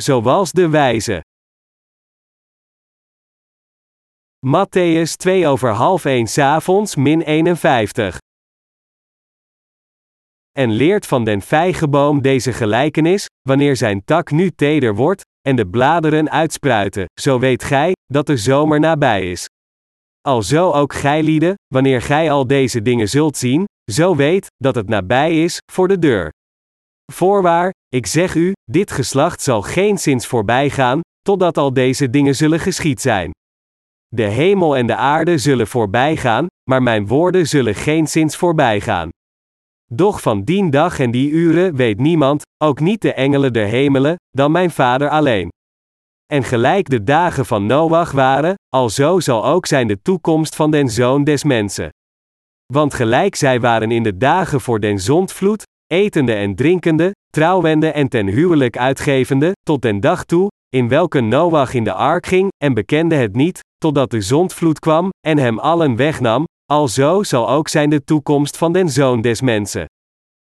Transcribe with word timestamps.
zoals 0.00 0.52
de 0.52 0.68
wijze. 0.68 1.22
Matthäus 4.46 5.16
2 5.16 5.46
over 5.46 5.70
half 5.70 6.04
1 6.04 6.26
s'avonds 6.26 6.96
min 6.96 7.20
51. 7.20 8.18
En 10.52 10.70
leert 10.70 11.06
van 11.06 11.24
den 11.24 11.40
vijgenboom 11.40 12.22
deze 12.22 12.52
gelijkenis, 12.52 13.26
wanneer 13.48 13.76
zijn 13.76 14.04
tak 14.04 14.30
nu 14.30 14.50
teder 14.50 14.94
wordt, 14.94 15.22
en 15.40 15.56
de 15.56 15.66
bladeren 15.66 16.30
uitspruiten, 16.30 17.04
zo 17.20 17.38
weet 17.38 17.64
gij, 17.64 17.92
dat 18.06 18.26
de 18.26 18.36
zomer 18.36 18.80
nabij 18.80 19.30
is. 19.30 19.46
Alzo 20.20 20.72
ook 20.72 20.94
gij 20.94 21.22
lieden, 21.22 21.54
wanneer 21.74 22.02
gij 22.02 22.30
al 22.30 22.46
deze 22.46 22.82
dingen 22.82 23.08
zult 23.08 23.36
zien, 23.36 23.64
zo 23.92 24.16
weet, 24.16 24.46
dat 24.56 24.74
het 24.74 24.88
nabij 24.88 25.42
is, 25.42 25.58
voor 25.72 25.88
de 25.88 25.98
deur. 25.98 26.30
Voorwaar, 27.12 27.70
ik 27.88 28.06
zeg 28.06 28.34
u, 28.34 28.52
dit 28.64 28.90
geslacht 28.90 29.42
zal 29.42 29.62
geen 29.62 29.98
zins 29.98 30.26
voorbij 30.26 30.70
gaan, 30.70 31.00
totdat 31.20 31.58
al 31.58 31.72
deze 31.72 32.10
dingen 32.10 32.34
zullen 32.34 32.60
geschied 32.60 33.00
zijn. 33.00 33.30
De 34.08 34.22
hemel 34.22 34.76
en 34.76 34.86
de 34.86 34.96
aarde 34.96 35.38
zullen 35.38 35.66
voorbij 35.66 36.16
gaan, 36.16 36.46
maar 36.70 36.82
mijn 36.82 37.06
woorden 37.06 37.46
zullen 37.46 37.74
geen 37.74 38.06
zins 38.06 38.36
voorbij 38.36 38.80
gaan. 38.80 39.08
Doch 39.92 40.22
van 40.22 40.44
dien 40.44 40.70
dag 40.70 40.98
en 40.98 41.10
die 41.10 41.30
uren 41.30 41.74
weet 41.76 41.98
niemand, 41.98 42.42
ook 42.64 42.80
niet 42.80 43.02
de 43.02 43.12
engelen 43.12 43.52
der 43.52 43.66
hemelen, 43.66 44.16
dan 44.30 44.50
mijn 44.50 44.70
Vader 44.70 45.08
alleen. 45.08 45.48
En 46.26 46.44
gelijk 46.44 46.88
de 46.88 47.04
dagen 47.04 47.46
van 47.46 47.66
Noach 47.66 48.12
waren, 48.12 48.54
alzo 48.68 49.20
zal 49.20 49.44
ook 49.46 49.66
zijn 49.66 49.86
de 49.86 50.02
toekomst 50.02 50.54
van 50.54 50.70
den 50.70 50.88
zoon 50.88 51.24
des 51.24 51.44
mensen. 51.44 51.88
Want 52.72 52.94
gelijk 52.94 53.34
zij 53.34 53.60
waren 53.60 53.90
in 53.90 54.02
de 54.02 54.16
dagen 54.16 54.60
voor 54.60 54.80
den 54.80 54.98
zondvloed, 54.98 55.62
etende 55.88 56.34
en 56.34 56.54
drinkende, 56.54 57.10
trouwende 57.30 57.90
en 57.90 58.08
ten 58.08 58.26
huwelijk 58.26 58.78
uitgevende, 58.78 59.52
tot 59.62 59.82
den 59.82 60.00
dag 60.00 60.24
toe, 60.24 60.48
in 60.68 60.88
welke 60.88 61.20
Noach 61.20 61.74
in 61.74 61.84
de 61.84 61.92
ark 61.92 62.26
ging, 62.26 62.48
en 62.64 62.74
bekende 62.74 63.14
het 63.14 63.34
niet, 63.34 63.60
totdat 63.78 64.10
de 64.10 64.20
zondvloed 64.20 64.78
kwam, 64.78 65.08
en 65.26 65.38
hem 65.38 65.58
allen 65.58 65.96
wegnam, 65.96 66.44
alzo 66.72 67.22
zal 67.22 67.50
ook 67.50 67.68
zijn 67.68 67.90
de 67.90 68.04
toekomst 68.04 68.56
van 68.56 68.72
den 68.72 68.88
zoon 68.88 69.20
des 69.20 69.40
mensen. 69.40 69.86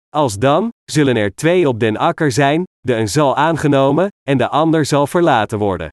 Als 0.09 0.37
dan, 0.37 0.69
zullen 0.91 1.15
er 1.15 1.35
twee 1.35 1.67
op 1.67 1.79
den 1.79 1.97
akker 1.97 2.31
zijn, 2.31 2.63
de 2.79 2.95
een 2.95 3.09
zal 3.09 3.35
aangenomen, 3.35 4.07
en 4.27 4.37
de 4.37 4.49
ander 4.49 4.85
zal 4.85 5.07
verlaten 5.07 5.57
worden. 5.57 5.89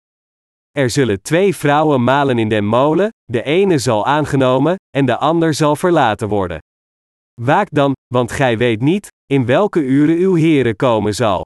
Er 0.71 0.91
zullen 0.91 1.23
twee 1.23 1.57
vrouwen 1.57 2.05
malen 2.05 2.39
in 2.39 2.49
den 2.49 2.65
molen, 2.65 3.09
de 3.25 3.43
ene 3.43 3.79
zal 3.79 4.07
aangenomen, 4.07 4.75
en 4.97 5.07
de 5.07 5.17
ander 5.17 5.55
zal 5.55 5.77
verlaten 5.77 6.29
worden. 6.29 6.59
Waak 7.41 7.69
dan, 7.71 7.93
want 8.15 8.33
gij 8.33 8.59
weet 8.59 8.81
niet, 8.81 9.09
in 9.33 9.47
welke 9.47 9.81
uren 9.81 10.17
uw 10.17 10.37
Heere 10.37 10.75
komen 10.75 11.15
zal. 11.15 11.43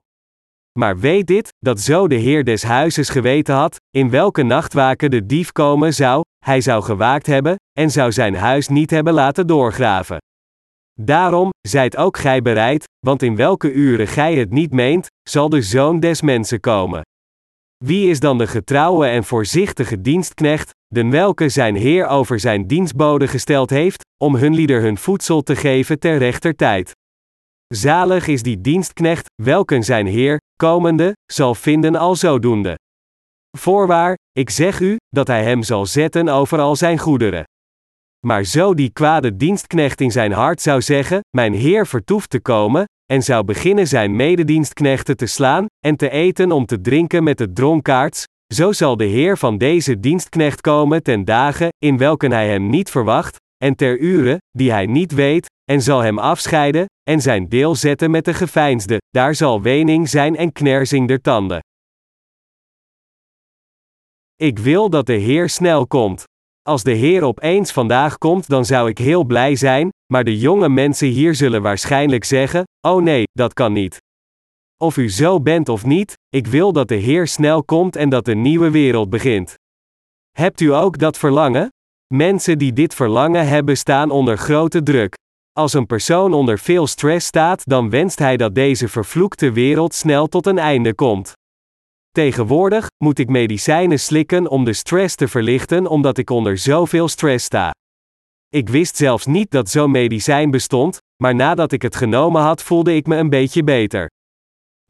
Maar 0.79 0.97
weet 0.97 1.27
dit, 1.27 1.49
dat 1.59 1.79
zo 1.79 2.07
de 2.07 2.15
Heer 2.15 2.43
des 2.43 2.63
huizes 2.63 3.09
geweten 3.09 3.55
had, 3.55 3.75
in 3.89 4.09
welke 4.09 4.43
nachtwaken 4.43 5.11
de 5.11 5.25
dief 5.25 5.51
komen 5.51 5.93
zou, 5.93 6.21
hij 6.45 6.61
zou 6.61 6.83
gewaakt 6.83 7.25
hebben, 7.25 7.55
en 7.79 7.91
zou 7.91 8.11
zijn 8.11 8.35
huis 8.35 8.67
niet 8.67 8.89
hebben 8.89 9.13
laten 9.13 9.47
doorgraven. 9.47 10.17
Daarom, 10.99 11.49
zijt 11.67 11.97
ook 11.97 12.17
gij 12.17 12.41
bereid, 12.41 12.83
want 13.05 13.21
in 13.23 13.35
welke 13.35 13.71
uren 13.71 14.07
gij 14.07 14.35
het 14.35 14.51
niet 14.51 14.71
meent, 14.71 15.07
zal 15.29 15.49
de 15.49 15.61
zoon 15.61 15.99
des 15.99 16.21
mensen 16.21 16.59
komen. 16.59 17.01
Wie 17.85 18.09
is 18.09 18.19
dan 18.19 18.37
de 18.37 18.47
getrouwe 18.47 19.07
en 19.07 19.23
voorzichtige 19.23 20.01
dienstknecht, 20.01 20.69
den 20.87 21.09
welke 21.09 21.49
zijn 21.49 21.75
Heer 21.75 22.07
over 22.07 22.39
zijn 22.39 22.67
dienstboden 22.67 23.27
gesteld 23.27 23.69
heeft, 23.69 24.05
om 24.23 24.35
hun 24.35 24.53
lieder 24.53 24.81
hun 24.81 24.97
voedsel 24.97 25.41
te 25.41 25.55
geven 25.55 25.99
ter 25.99 26.17
rechter 26.17 26.55
tijd? 26.55 26.95
Zalig 27.75 28.27
is 28.27 28.43
die 28.43 28.61
dienstknecht, 28.61 29.25
welken 29.43 29.83
zijn 29.83 30.05
Heer, 30.05 30.37
komende, 30.55 31.13
zal 31.31 31.55
vinden 31.55 31.95
al 31.95 32.15
zodoende. 32.15 32.75
Voorwaar, 33.57 34.15
ik 34.31 34.49
zeg 34.49 34.79
u, 34.79 34.95
dat 35.07 35.27
hij 35.27 35.43
hem 35.43 35.63
zal 35.63 35.85
zetten 35.85 36.29
over 36.29 36.59
al 36.59 36.75
zijn 36.75 36.97
goederen. 36.97 37.43
Maar 38.25 38.43
zo 38.43 38.73
die 38.73 38.91
kwade 38.91 39.35
dienstknecht 39.35 40.01
in 40.01 40.11
zijn 40.11 40.31
hart 40.31 40.61
zou 40.61 40.81
zeggen: 40.81 41.19
Mijn 41.37 41.53
Heer 41.53 41.87
vertoeft 41.87 42.29
te 42.29 42.39
komen, 42.39 42.85
en 43.05 43.23
zou 43.23 43.43
beginnen 43.43 43.87
zijn 43.87 44.15
mededienstknechten 44.15 45.17
te 45.17 45.25
slaan, 45.25 45.65
en 45.85 45.95
te 45.95 46.09
eten 46.09 46.51
om 46.51 46.65
te 46.65 46.81
drinken 46.81 47.23
met 47.23 47.37
de 47.37 47.53
dronkaards, 47.53 48.23
zo 48.53 48.71
zal 48.71 48.97
de 48.97 49.05
Heer 49.05 49.37
van 49.37 49.57
deze 49.57 49.99
dienstknecht 49.99 50.61
komen 50.61 51.03
ten 51.03 51.25
dagen, 51.25 51.69
in 51.77 51.97
welken 51.97 52.31
hij 52.31 52.49
hem 52.49 52.69
niet 52.69 52.89
verwacht, 52.89 53.37
en 53.63 53.75
ter 53.75 53.99
uren, 53.99 54.37
die 54.49 54.71
hij 54.71 54.85
niet 54.85 55.11
weet, 55.11 55.47
en 55.71 55.81
zal 55.81 55.99
hem 55.99 56.19
afscheiden, 56.19 56.85
en 57.09 57.21
zijn 57.21 57.49
deel 57.49 57.75
zetten 57.75 58.11
met 58.11 58.25
de 58.25 58.33
geveinsde, 58.33 58.97
daar 59.09 59.35
zal 59.35 59.61
wening 59.61 60.09
zijn 60.09 60.35
en 60.35 60.51
knersing 60.51 61.07
der 61.07 61.21
tanden. 61.21 61.59
Ik 64.35 64.59
wil 64.59 64.89
dat 64.89 65.05
de 65.05 65.13
Heer 65.13 65.49
snel 65.49 65.87
komt. 65.87 66.23
Als 66.61 66.83
de 66.83 66.91
Heer 66.91 67.23
opeens 67.23 67.71
vandaag 67.71 68.17
komt, 68.17 68.47
dan 68.47 68.65
zou 68.65 68.89
ik 68.89 68.97
heel 68.97 69.23
blij 69.23 69.55
zijn, 69.55 69.89
maar 70.13 70.23
de 70.23 70.37
jonge 70.37 70.69
mensen 70.69 71.07
hier 71.07 71.35
zullen 71.35 71.61
waarschijnlijk 71.61 72.23
zeggen: 72.23 72.63
Oh 72.87 73.01
nee, 73.01 73.23
dat 73.31 73.53
kan 73.53 73.73
niet. 73.73 73.97
Of 74.77 74.97
u 74.97 75.09
zo 75.09 75.41
bent 75.41 75.69
of 75.69 75.85
niet, 75.85 76.13
ik 76.29 76.47
wil 76.47 76.73
dat 76.73 76.87
de 76.87 76.95
Heer 76.95 77.27
snel 77.27 77.63
komt 77.63 77.95
en 77.95 78.09
dat 78.09 78.25
de 78.25 78.35
nieuwe 78.35 78.69
wereld 78.69 79.09
begint. 79.09 79.53
Hebt 80.31 80.61
u 80.61 80.73
ook 80.73 80.97
dat 80.97 81.17
verlangen? 81.17 81.69
Mensen 82.13 82.57
die 82.57 82.73
dit 82.73 82.93
verlangen 82.93 83.47
hebben 83.47 83.77
staan 83.77 84.11
onder 84.11 84.37
grote 84.37 84.83
druk. 84.83 85.15
Als 85.51 85.73
een 85.73 85.85
persoon 85.85 86.33
onder 86.33 86.59
veel 86.59 86.87
stress 86.87 87.27
staat, 87.27 87.65
dan 87.65 87.89
wenst 87.89 88.19
hij 88.19 88.37
dat 88.37 88.55
deze 88.55 88.87
vervloekte 88.87 89.51
wereld 89.51 89.93
snel 89.93 90.27
tot 90.27 90.45
een 90.45 90.57
einde 90.57 90.93
komt. 90.93 91.33
Tegenwoordig 92.11 92.87
moet 92.97 93.19
ik 93.19 93.29
medicijnen 93.29 93.99
slikken 93.99 94.47
om 94.47 94.63
de 94.63 94.73
stress 94.73 95.15
te 95.15 95.27
verlichten 95.27 95.87
omdat 95.87 96.17
ik 96.17 96.29
onder 96.29 96.57
zoveel 96.57 97.07
stress 97.07 97.45
sta. 97.45 97.71
Ik 98.49 98.69
wist 98.69 98.95
zelfs 98.95 99.25
niet 99.25 99.51
dat 99.51 99.69
zo'n 99.69 99.91
medicijn 99.91 100.51
bestond, 100.51 100.97
maar 101.23 101.35
nadat 101.35 101.71
ik 101.71 101.81
het 101.81 101.95
genomen 101.95 102.41
had 102.41 102.63
voelde 102.63 102.95
ik 102.95 103.07
me 103.07 103.15
een 103.15 103.29
beetje 103.29 103.63
beter. 103.63 104.09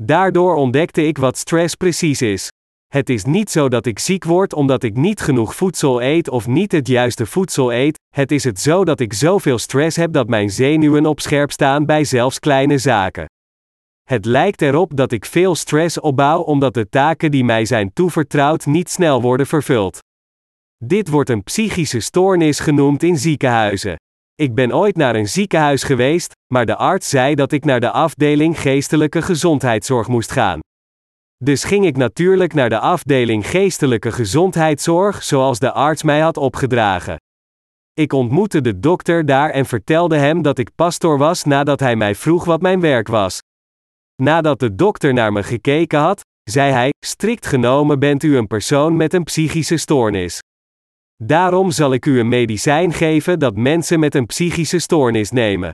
Daardoor 0.03 0.55
ontdekte 0.55 1.07
ik 1.07 1.17
wat 1.17 1.38
stress 1.38 1.75
precies 1.75 2.22
is. 2.22 2.49
Het 2.87 3.09
is 3.09 3.23
niet 3.23 3.51
zo 3.51 3.69
dat 3.69 3.85
ik 3.85 3.99
ziek 3.99 4.23
word 4.23 4.53
omdat 4.53 4.83
ik 4.83 4.95
niet 4.95 5.21
genoeg 5.21 5.55
voedsel 5.55 6.01
eet 6.01 6.29
of 6.29 6.47
niet 6.47 6.71
het 6.71 6.87
juiste 6.87 7.25
voedsel 7.25 7.73
eet, 7.73 7.99
het 8.15 8.31
is 8.31 8.43
het 8.43 8.59
zo 8.59 8.85
dat 8.85 8.99
ik 8.99 9.13
zoveel 9.13 9.57
stress 9.57 9.97
heb 9.97 10.13
dat 10.13 10.27
mijn 10.27 10.49
zenuwen 10.49 11.05
op 11.05 11.19
scherp 11.19 11.51
staan 11.51 11.85
bij 11.85 12.03
zelfs 12.03 12.39
kleine 12.39 12.77
zaken. 12.77 13.25
Het 14.03 14.25
lijkt 14.25 14.61
erop 14.61 14.95
dat 14.95 15.11
ik 15.11 15.25
veel 15.25 15.55
stress 15.55 15.99
opbouw 15.99 16.41
omdat 16.41 16.73
de 16.73 16.89
taken 16.89 17.31
die 17.31 17.43
mij 17.43 17.65
zijn 17.65 17.93
toevertrouwd 17.93 18.65
niet 18.65 18.89
snel 18.89 19.21
worden 19.21 19.47
vervuld. 19.47 19.99
Dit 20.77 21.09
wordt 21.09 21.29
een 21.29 21.43
psychische 21.43 21.99
stoornis 21.99 22.59
genoemd 22.59 23.03
in 23.03 23.17
ziekenhuizen. 23.17 23.95
Ik 24.35 24.55
ben 24.55 24.75
ooit 24.75 24.95
naar 24.95 25.15
een 25.15 25.27
ziekenhuis 25.27 25.83
geweest, 25.83 26.31
maar 26.53 26.65
de 26.65 26.75
arts 26.75 27.09
zei 27.09 27.35
dat 27.35 27.51
ik 27.51 27.65
naar 27.65 27.79
de 27.79 27.91
afdeling 27.91 28.59
geestelijke 28.59 29.21
gezondheidszorg 29.21 30.07
moest 30.07 30.31
gaan. 30.31 30.59
Dus 31.43 31.63
ging 31.63 31.85
ik 31.85 31.97
natuurlijk 31.97 32.53
naar 32.53 32.69
de 32.69 32.79
afdeling 32.79 33.47
geestelijke 33.47 34.11
gezondheidszorg 34.11 35.23
zoals 35.23 35.59
de 35.59 35.71
arts 35.71 36.03
mij 36.03 36.19
had 36.19 36.37
opgedragen. 36.37 37.15
Ik 37.93 38.13
ontmoette 38.13 38.61
de 38.61 38.79
dokter 38.79 39.25
daar 39.25 39.49
en 39.49 39.65
vertelde 39.65 40.17
hem 40.17 40.41
dat 40.41 40.57
ik 40.57 40.75
pastor 40.75 41.17
was 41.17 41.43
nadat 41.43 41.79
hij 41.79 41.95
mij 41.95 42.15
vroeg 42.15 42.45
wat 42.45 42.61
mijn 42.61 42.79
werk 42.79 43.07
was. 43.07 43.39
Nadat 44.15 44.59
de 44.59 44.75
dokter 44.75 45.13
naar 45.13 45.31
me 45.31 45.43
gekeken 45.43 45.99
had, 45.99 46.21
zei 46.43 46.71
hij: 46.71 46.89
Strikt 47.05 47.45
genomen 47.45 47.99
bent 47.99 48.23
u 48.23 48.37
een 48.37 48.47
persoon 48.47 48.95
met 48.95 49.13
een 49.13 49.23
psychische 49.23 49.77
stoornis. 49.77 50.39
Daarom 51.23 51.71
zal 51.71 51.93
ik 51.93 52.05
u 52.05 52.19
een 52.19 52.27
medicijn 52.27 52.93
geven 52.93 53.39
dat 53.39 53.55
mensen 53.55 53.99
met 53.99 54.15
een 54.15 54.25
psychische 54.25 54.79
stoornis 54.79 55.31
nemen. 55.31 55.71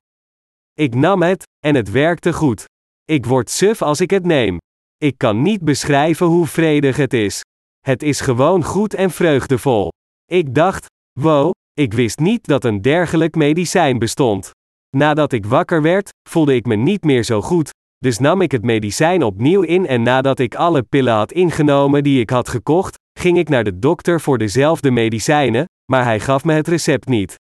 Ik 0.74 0.95
nam 0.95 1.22
het, 1.22 1.44
en 1.66 1.75
het 1.75 1.91
werkte 1.91 2.34
goed. 2.34 2.66
Ik 3.03 3.25
word 3.25 3.50
suf 3.50 3.81
als 3.81 4.01
ik 4.01 4.09
het 4.09 4.25
neem. 4.25 4.57
Ik 5.04 5.18
kan 5.18 5.42
niet 5.42 5.62
beschrijven 5.62 6.26
hoe 6.26 6.48
vredig 6.48 6.98
het 6.98 7.14
is. 7.14 7.42
Het 7.80 8.04
is 8.04 8.20
gewoon 8.20 8.64
goed 8.64 8.94
en 8.94 9.12
vreugdevol. 9.12 9.92
Ik 10.32 10.56
dacht, 10.56 10.86
wow, 11.20 11.52
ik 11.74 11.94
wist 11.94 12.20
niet 12.20 12.46
dat 12.46 12.64
een 12.64 12.82
dergelijk 12.82 13.36
medicijn 13.36 14.00
bestond. 14.00 14.52
Nadat 14.98 15.34
ik 15.34 15.46
wakker 15.46 15.82
werd, 15.82 16.10
voelde 16.30 16.56
ik 16.56 16.66
me 16.66 16.76
niet 16.76 17.04
meer 17.04 17.24
zo 17.24 17.42
goed, 17.42 17.70
dus 17.98 18.20
nam 18.20 18.42
ik 18.42 18.52
het 18.52 18.64
medicijn 18.64 19.24
opnieuw 19.24 19.62
in 19.62 19.88
en 19.88 20.02
nadat 20.02 20.40
ik 20.40 20.56
alle 20.56 20.84
pillen 20.84 21.14
had 21.14 21.32
ingenomen 21.32 22.04
die 22.04 22.20
ik 22.20 22.30
had 22.30 22.50
gekocht, 22.50 22.96
ging 23.20 23.38
ik 23.38 23.50
naar 23.50 23.64
de 23.64 23.80
dokter 23.80 24.22
voor 24.22 24.38
dezelfde 24.38 24.92
medicijnen, 24.92 25.66
maar 25.92 26.04
hij 26.04 26.20
gaf 26.20 26.44
me 26.44 26.54
het 26.54 26.68
recept 26.68 27.08
niet. 27.08 27.36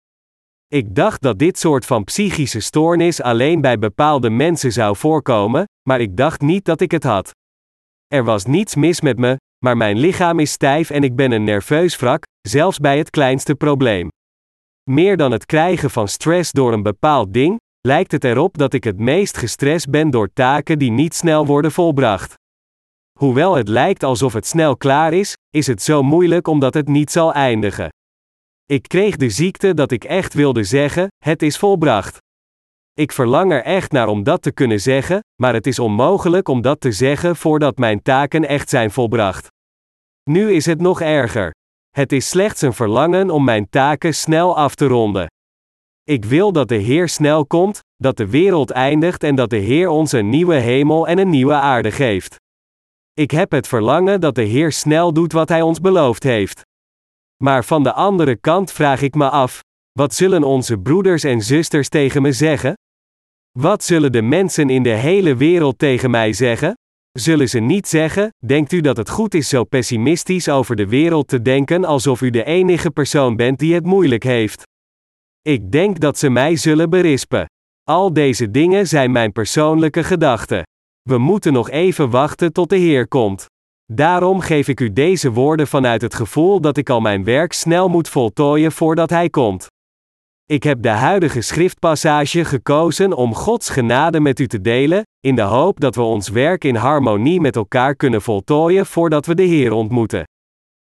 Ik 0.67 0.95
dacht 0.95 1.23
dat 1.23 1.39
dit 1.39 1.59
soort 1.59 1.87
van 1.87 2.05
psychische 2.05 2.61
stoornis 2.61 3.23
alleen 3.23 3.61
bij 3.61 3.79
bepaalde 3.79 4.31
mensen 4.31 4.73
zou 4.73 4.97
voorkomen, 4.97 5.65
maar 5.89 6.01
ik 6.01 6.17
dacht 6.17 6.41
niet 6.41 6.65
dat 6.65 6.81
ik 6.81 6.91
het 6.91 7.05
had. 7.05 7.37
Er 8.09 8.25
was 8.25 8.45
niets 8.45 8.75
mis 8.75 9.01
met 9.01 9.19
me, 9.19 9.37
maar 9.65 9.77
mijn 9.77 9.99
lichaam 9.99 10.39
is 10.39 10.53
stijf 10.53 10.91
en 10.91 11.03
ik 11.03 11.17
ben 11.17 11.33
een 11.33 11.45
nerveus 11.45 11.97
wrak, 11.97 12.23
zelfs 12.49 12.79
bij 12.79 12.99
het 12.99 13.11
kleinste 13.11 13.55
probleem. 13.55 14.09
Meer 14.91 15.17
dan 15.17 15.33
het 15.33 15.47
krijgen 15.47 15.91
van 15.91 16.09
stress 16.09 16.53
door 16.53 16.73
een 16.73 16.83
bepaald 16.83 17.33
ding, 17.33 17.57
lijkt 17.81 18.13
het 18.13 18.25
erop 18.25 18.59
dat 18.59 18.73
ik 18.73 18.85
het 18.85 18.99
meest 18.99 19.37
gestrest 19.37 19.91
ben 19.91 20.11
door 20.11 20.31
taken 20.33 20.79
die 20.79 20.91
niet 20.91 21.15
snel 21.15 21.47
worden 21.47 21.73
volbracht. 21.73 22.35
Hoewel 23.19 23.55
het 23.55 23.69
lijkt 23.69 24.03
alsof 24.03 24.33
het 24.33 24.47
snel 24.47 24.77
klaar 24.77 25.13
is, 25.13 25.35
is 25.51 25.67
het 25.67 25.83
zo 25.83 26.03
moeilijk 26.03 26.49
omdat 26.49 26.75
het 26.75 26.89
niet 26.89 27.11
zal 27.11 27.33
eindigen. 27.33 27.89
Ik 28.65 28.89
kreeg 28.89 29.17
de 29.17 29.31
ziekte 29.31 29.75
dat 29.75 29.91
ik 29.91 30.05
echt 30.05 30.35
wilde 30.35 30.65
zeggen: 30.65 31.09
het 31.25 31.43
is 31.43 31.59
volbracht. 31.59 32.19
Ik 32.99 33.13
verlang 33.13 33.53
er 33.53 33.63
echt 33.63 33.93
naar 33.93 34.09
om 34.09 34.23
dat 34.23 34.43
te 34.43 34.53
kunnen 34.53 34.81
zeggen, 34.81 35.21
maar 35.41 35.55
het 35.55 35.67
is 35.67 35.79
onmogelijk 35.79 36.49
om 36.49 36.61
dat 36.61 36.81
te 36.81 36.93
zeggen 36.93 37.37
voordat 37.37 37.79
mijn 37.79 38.03
taken 38.03 38.49
echt 38.49 38.69
zijn 38.69 38.91
volbracht. 38.91 39.47
Nu 40.31 40.53
is 40.53 40.67
het 40.67 40.81
nog 40.81 41.01
erger. 41.01 41.55
Het 41.91 42.13
is 42.13 42.29
slechts 42.29 42.63
een 42.63 42.73
verlangen 42.73 43.31
om 43.31 43.45
mijn 43.45 43.69
taken 43.69 44.15
snel 44.15 44.57
af 44.57 44.75
te 44.75 44.87
ronden. 44.87 45.27
Ik 46.05 46.25
wil 46.25 46.53
dat 46.53 46.69
de 46.69 46.75
Heer 46.75 47.09
snel 47.09 47.47
komt, 47.47 47.81
dat 47.97 48.17
de 48.17 48.27
wereld 48.27 48.71
eindigt 48.71 49.23
en 49.23 49.35
dat 49.35 49.51
de 49.51 49.57
Heer 49.57 49.89
ons 49.89 50.13
een 50.13 50.29
nieuwe 50.29 50.55
hemel 50.55 51.09
en 51.09 51.19
een 51.19 51.31
nieuwe 51.31 51.55
aarde 51.55 51.91
geeft. 51.91 52.37
Ik 53.13 53.31
heb 53.31 53.51
het 53.51 53.69
verlangen 53.69 54.21
dat 54.21 54.35
de 54.35 54.43
Heer 54.43 54.73
snel 54.73 55.13
doet 55.13 55.33
wat 55.33 55.49
Hij 55.49 55.63
ons 55.63 55.81
beloofd 55.81 56.23
heeft. 56.23 56.63
Maar 57.43 57.65
van 57.65 57.83
de 57.83 57.93
andere 57.93 58.37
kant 58.37 58.73
vraag 58.73 59.03
ik 59.03 59.15
me 59.15 59.29
af: 59.31 59.61
wat 59.93 60.15
zullen 60.15 60.45
onze 60.45 60.79
broeders 60.79 61.25
en 61.25 61.43
zusters 61.43 61.89
tegen 61.89 62.23
me 62.23 62.33
zeggen? 62.33 62.75
Wat 63.61 63.85
zullen 63.85 64.13
de 64.13 64.23
mensen 64.23 64.71
in 64.71 64.83
de 64.83 64.95
hele 64.95 65.37
wereld 65.37 65.79
tegen 65.79 66.11
mij 66.11 66.33
zeggen? 66.33 66.73
Zullen 67.13 67.49
ze 67.49 67.59
niet 67.59 67.89
zeggen: 67.89 68.29
Denkt 68.47 68.73
u 68.73 68.81
dat 68.81 68.97
het 68.97 69.11
goed 69.11 69.35
is 69.35 69.49
zo 69.49 69.65
pessimistisch 69.65 70.49
over 70.49 70.77
de 70.77 70.87
wereld 70.87 71.29
te 71.29 71.43
denken 71.43 71.85
alsof 71.85 72.21
u 72.21 72.31
de 72.31 72.45
enige 72.45 72.91
persoon 72.91 73.37
bent 73.37 73.59
die 73.59 73.75
het 73.75 73.85
moeilijk 73.85 74.23
heeft? 74.23 74.63
Ik 75.43 75.73
denk 75.73 76.01
dat 76.01 76.19
ze 76.19 76.31
mij 76.31 76.57
zullen 76.57 76.91
berispen. 76.91 77.47
Al 77.83 78.13
deze 78.13 78.51
dingen 78.51 78.87
zijn 78.87 79.13
mijn 79.13 79.33
persoonlijke 79.33 80.05
gedachten. 80.05 80.63
We 81.03 81.19
moeten 81.19 81.53
nog 81.53 81.71
even 81.71 82.11
wachten 82.11 82.53
tot 82.53 82.69
de 82.69 82.77
Heer 82.77 83.09
komt. 83.09 83.47
Daarom 83.93 84.41
geef 84.41 84.69
ik 84.69 84.81
u 84.81 84.93
deze 84.93 85.33
woorden 85.33 85.67
vanuit 85.67 86.03
het 86.03 86.15
gevoel 86.15 86.61
dat 86.61 86.77
ik 86.77 86.91
al 86.91 87.01
mijn 87.01 87.25
werk 87.25 87.53
snel 87.53 87.89
moet 87.89 88.09
voltooien 88.09 88.73
voordat 88.73 89.11
Hij 89.11 89.31
komt. 89.31 89.67
Ik 90.51 90.63
heb 90.63 90.83
de 90.83 90.89
huidige 90.89 91.41
schriftpassage 91.41 92.45
gekozen 92.45 93.13
om 93.13 93.35
Gods 93.35 93.69
genade 93.69 94.21
met 94.21 94.41
u 94.41 94.47
te 94.47 94.61
delen, 94.61 95.03
in 95.21 95.35
de 95.35 95.43
hoop 95.43 95.81
dat 95.81 95.95
we 95.95 96.03
ons 96.03 96.29
werk 96.29 96.65
in 96.65 96.75
harmonie 96.75 97.41
met 97.41 97.57
elkaar 97.57 97.95
kunnen 97.95 98.23
voltooien 98.23 98.87
voordat 98.87 99.27
we 99.27 99.35
de 99.35 99.43
Heer 99.43 99.73
ontmoeten. 99.73 100.25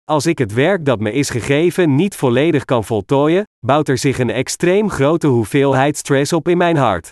Als 0.03 0.25
ik 0.25 0.37
het 0.37 0.53
werk 0.53 0.85
dat 0.85 0.99
me 0.99 1.11
is 1.11 1.29
gegeven 1.29 1.95
niet 1.95 2.15
volledig 2.15 2.65
kan 2.65 2.83
voltooien, 2.83 3.43
bouwt 3.65 3.87
er 3.87 3.97
zich 3.97 4.19
een 4.19 4.29
extreem 4.29 4.89
grote 4.89 5.27
hoeveelheid 5.27 5.97
stress 5.97 6.33
op 6.33 6.47
in 6.47 6.57
mijn 6.57 6.77
hart. 6.77 7.09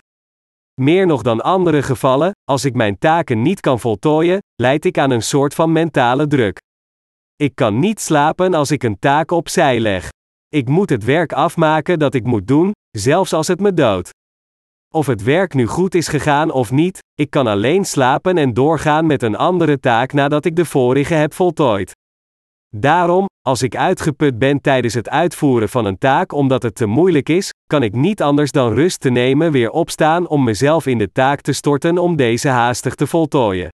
Meer 0.81 1.05
nog 1.05 1.21
dan 1.21 1.41
andere 1.41 1.83
gevallen, 1.83 2.31
als 2.43 2.65
ik 2.65 2.73
mijn 2.73 2.97
taken 2.97 3.41
niet 3.41 3.59
kan 3.59 3.79
voltooien, 3.79 4.39
leid 4.55 4.85
ik 4.85 4.97
aan 4.97 5.11
een 5.11 5.23
soort 5.23 5.53
van 5.53 5.71
mentale 5.71 6.27
druk. 6.27 6.59
Ik 7.35 7.55
kan 7.55 7.79
niet 7.79 7.99
slapen 7.99 8.53
als 8.53 8.71
ik 8.71 8.83
een 8.83 8.99
taak 8.99 9.31
opzij 9.31 9.79
leg. 9.79 10.09
Ik 10.53 10.67
moet 10.67 10.89
het 10.89 11.03
werk 11.03 11.33
afmaken 11.33 11.99
dat 11.99 12.13
ik 12.13 12.23
moet 12.23 12.47
doen, 12.47 12.71
zelfs 12.97 13.33
als 13.33 13.47
het 13.47 13.59
me 13.59 13.73
doodt. 13.73 14.09
Of 14.93 15.07
het 15.07 15.23
werk 15.23 15.53
nu 15.53 15.67
goed 15.67 15.95
is 15.95 16.07
gegaan 16.07 16.51
of 16.51 16.71
niet, 16.71 16.99
ik 17.15 17.29
kan 17.29 17.47
alleen 17.47 17.85
slapen 17.85 18.37
en 18.37 18.53
doorgaan 18.53 19.05
met 19.05 19.23
een 19.23 19.35
andere 19.35 19.79
taak 19.79 20.13
nadat 20.13 20.45
ik 20.45 20.55
de 20.55 20.65
vorige 20.65 21.13
heb 21.13 21.33
voltooid. 21.33 21.91
Daarom, 22.75 23.25
als 23.41 23.61
ik 23.61 23.75
uitgeput 23.75 24.39
ben 24.39 24.61
tijdens 24.61 24.93
het 24.93 25.09
uitvoeren 25.09 25.69
van 25.69 25.85
een 25.85 25.97
taak 25.97 26.31
omdat 26.31 26.63
het 26.63 26.75
te 26.75 26.85
moeilijk 26.85 27.29
is, 27.29 27.49
kan 27.65 27.83
ik 27.83 27.93
niet 27.93 28.21
anders 28.21 28.51
dan 28.51 28.73
rust 28.73 28.99
te 28.99 29.09
nemen 29.09 29.51
weer 29.51 29.69
opstaan 29.69 30.27
om 30.27 30.43
mezelf 30.43 30.85
in 30.85 30.97
de 30.97 31.11
taak 31.11 31.41
te 31.41 31.53
storten 31.53 31.97
om 31.97 32.15
deze 32.15 32.47
haastig 32.47 32.95
te 32.95 33.07
voltooien. 33.07 33.69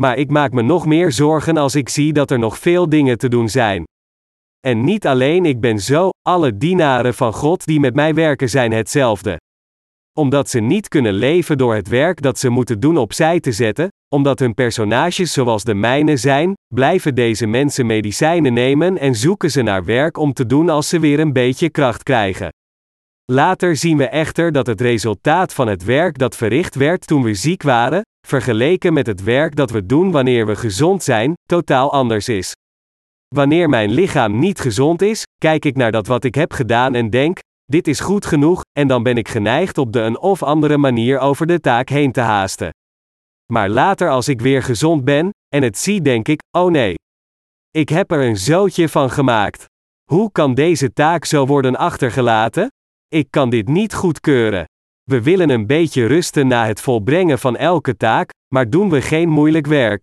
Maar 0.00 0.16
ik 0.16 0.30
maak 0.30 0.52
me 0.52 0.62
nog 0.62 0.86
meer 0.86 1.12
zorgen 1.12 1.56
als 1.56 1.74
ik 1.74 1.88
zie 1.88 2.12
dat 2.12 2.30
er 2.30 2.38
nog 2.38 2.58
veel 2.58 2.88
dingen 2.88 3.18
te 3.18 3.28
doen 3.28 3.48
zijn. 3.48 3.84
En 4.66 4.84
niet 4.84 5.06
alleen 5.06 5.44
ik 5.44 5.60
ben 5.60 5.78
zo, 5.78 6.08
alle 6.22 6.56
dienaren 6.56 7.14
van 7.14 7.32
God 7.32 7.64
die 7.64 7.80
met 7.80 7.94
mij 7.94 8.14
werken 8.14 8.48
zijn 8.48 8.72
hetzelfde. 8.72 9.36
Omdat 10.18 10.50
ze 10.50 10.60
niet 10.60 10.88
kunnen 10.88 11.12
leven 11.12 11.58
door 11.58 11.74
het 11.74 11.88
werk 11.88 12.22
dat 12.22 12.38
ze 12.38 12.48
moeten 12.48 12.80
doen 12.80 12.96
opzij 12.96 13.40
te 13.40 13.52
zetten, 13.52 13.88
omdat 14.14 14.38
hun 14.38 14.54
personages 14.54 15.32
zoals 15.32 15.64
de 15.64 15.74
mijne 15.74 16.16
zijn, 16.16 16.54
blijven 16.74 17.14
deze 17.14 17.46
mensen 17.46 17.86
medicijnen 17.86 18.52
nemen 18.52 18.98
en 18.98 19.14
zoeken 19.14 19.50
ze 19.50 19.62
naar 19.62 19.84
werk 19.84 20.16
om 20.16 20.32
te 20.32 20.46
doen 20.46 20.68
als 20.68 20.88
ze 20.88 20.98
weer 20.98 21.20
een 21.20 21.32
beetje 21.32 21.70
kracht 21.70 22.02
krijgen. 22.02 22.48
Later 23.32 23.76
zien 23.76 23.96
we 23.96 24.08
echter 24.08 24.52
dat 24.52 24.66
het 24.66 24.80
resultaat 24.80 25.54
van 25.54 25.68
het 25.68 25.84
werk 25.84 26.18
dat 26.18 26.36
verricht 26.36 26.74
werd 26.74 27.06
toen 27.06 27.22
we 27.22 27.34
ziek 27.34 27.62
waren, 27.62 28.02
vergeleken 28.26 28.92
met 28.92 29.06
het 29.06 29.22
werk 29.22 29.56
dat 29.56 29.70
we 29.70 29.86
doen 29.86 30.10
wanneer 30.10 30.46
we 30.46 30.56
gezond 30.56 31.02
zijn, 31.02 31.34
totaal 31.46 31.92
anders 31.92 32.28
is. 32.28 32.52
Wanneer 33.34 33.68
mijn 33.68 33.90
lichaam 33.90 34.38
niet 34.38 34.60
gezond 34.60 35.02
is, 35.02 35.26
kijk 35.38 35.64
ik 35.64 35.76
naar 35.76 35.92
dat 35.92 36.06
wat 36.06 36.24
ik 36.24 36.34
heb 36.34 36.52
gedaan 36.52 36.94
en 36.94 37.10
denk: 37.10 37.38
dit 37.64 37.88
is 37.88 38.00
goed 38.00 38.26
genoeg, 38.26 38.62
en 38.78 38.88
dan 38.88 39.02
ben 39.02 39.16
ik 39.16 39.28
geneigd 39.28 39.78
op 39.78 39.92
de 39.92 40.00
een 40.00 40.18
of 40.18 40.42
andere 40.42 40.76
manier 40.76 41.18
over 41.18 41.46
de 41.46 41.60
taak 41.60 41.88
heen 41.88 42.12
te 42.12 42.20
haasten. 42.20 42.70
Maar 43.52 43.68
later 43.68 44.10
als 44.10 44.28
ik 44.28 44.40
weer 44.40 44.62
gezond 44.62 45.04
ben, 45.04 45.30
en 45.48 45.62
het 45.62 45.78
zie 45.78 46.02
denk 46.02 46.28
ik, 46.28 46.42
oh 46.56 46.70
nee. 46.70 46.94
Ik 47.70 47.88
heb 47.88 48.10
er 48.10 48.24
een 48.24 48.36
zootje 48.36 48.88
van 48.88 49.10
gemaakt. 49.10 49.64
Hoe 50.10 50.32
kan 50.32 50.54
deze 50.54 50.92
taak 50.92 51.24
zo 51.24 51.46
worden 51.46 51.76
achtergelaten? 51.76 52.68
Ik 53.08 53.26
kan 53.30 53.50
dit 53.50 53.68
niet 53.68 53.94
goedkeuren. 53.94 54.64
We 55.02 55.22
willen 55.22 55.50
een 55.50 55.66
beetje 55.66 56.06
rusten 56.06 56.46
na 56.46 56.66
het 56.66 56.80
volbrengen 56.80 57.38
van 57.38 57.56
elke 57.56 57.96
taak, 57.96 58.30
maar 58.54 58.70
doen 58.70 58.90
we 58.90 59.02
geen 59.02 59.28
moeilijk 59.28 59.66
werk. 59.66 60.02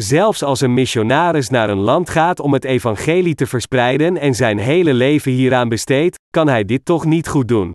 Zelfs 0.00 0.42
als 0.42 0.60
een 0.60 0.74
missionaris 0.74 1.48
naar 1.48 1.70
een 1.70 1.78
land 1.78 2.10
gaat 2.10 2.40
om 2.40 2.52
het 2.52 2.64
evangelie 2.64 3.34
te 3.34 3.46
verspreiden 3.46 4.16
en 4.16 4.34
zijn 4.34 4.58
hele 4.58 4.94
leven 4.94 5.32
hieraan 5.32 5.68
besteedt, 5.68 6.16
kan 6.30 6.48
hij 6.48 6.64
dit 6.64 6.84
toch 6.84 7.04
niet 7.04 7.28
goed 7.28 7.48
doen 7.48 7.72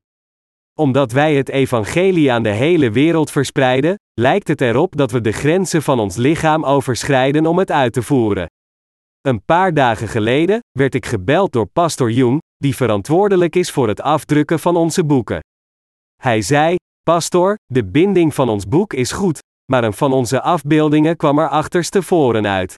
omdat 0.82 1.12
wij 1.12 1.36
het 1.36 1.50
evangelie 1.50 2.32
aan 2.32 2.44
de 2.44 2.50
hele 2.50 2.92
wereld 2.92 3.32
verspreiden, 3.32 3.96
lijkt 4.14 4.48
het 4.48 4.62
erop 4.62 4.96
dat 4.96 5.12
we 5.12 5.22
de 5.22 5.32
grenzen 5.32 5.82
van 5.82 6.00
ons 6.00 6.16
lichaam 6.16 6.66
overschrijden 6.66 7.46
om 7.46 7.58
het 7.58 7.72
uit 7.72 7.94
te 7.94 8.02
voeren. 8.02 8.46
Een 9.22 9.46
paar 9.46 9.74
dagen 9.74 10.08
geleden 10.08 10.60
werd 10.72 10.96
ik 10.96 11.06
gebeld 11.06 11.52
door 11.52 11.66
Pastor 11.66 12.12
Jung, 12.12 12.40
die 12.58 12.76
verantwoordelijk 12.76 13.56
is 13.56 13.72
voor 13.72 13.88
het 13.88 14.02
afdrukken 14.02 14.60
van 14.60 14.76
onze 14.76 15.06
boeken. 15.06 15.40
Hij 16.22 16.42
zei: 16.42 16.76
Pastor, 17.04 17.56
de 17.66 17.86
binding 17.86 18.34
van 18.34 18.50
ons 18.50 18.68
boek 18.68 18.94
is 18.94 19.12
goed, 19.12 19.40
maar 19.72 19.84
een 19.84 19.94
van 19.94 20.14
onze 20.14 20.42
afbeeldingen 20.42 21.16
kwam 21.16 21.40
er 21.40 21.50
achterstevoren 21.50 22.48
uit. 22.48 22.76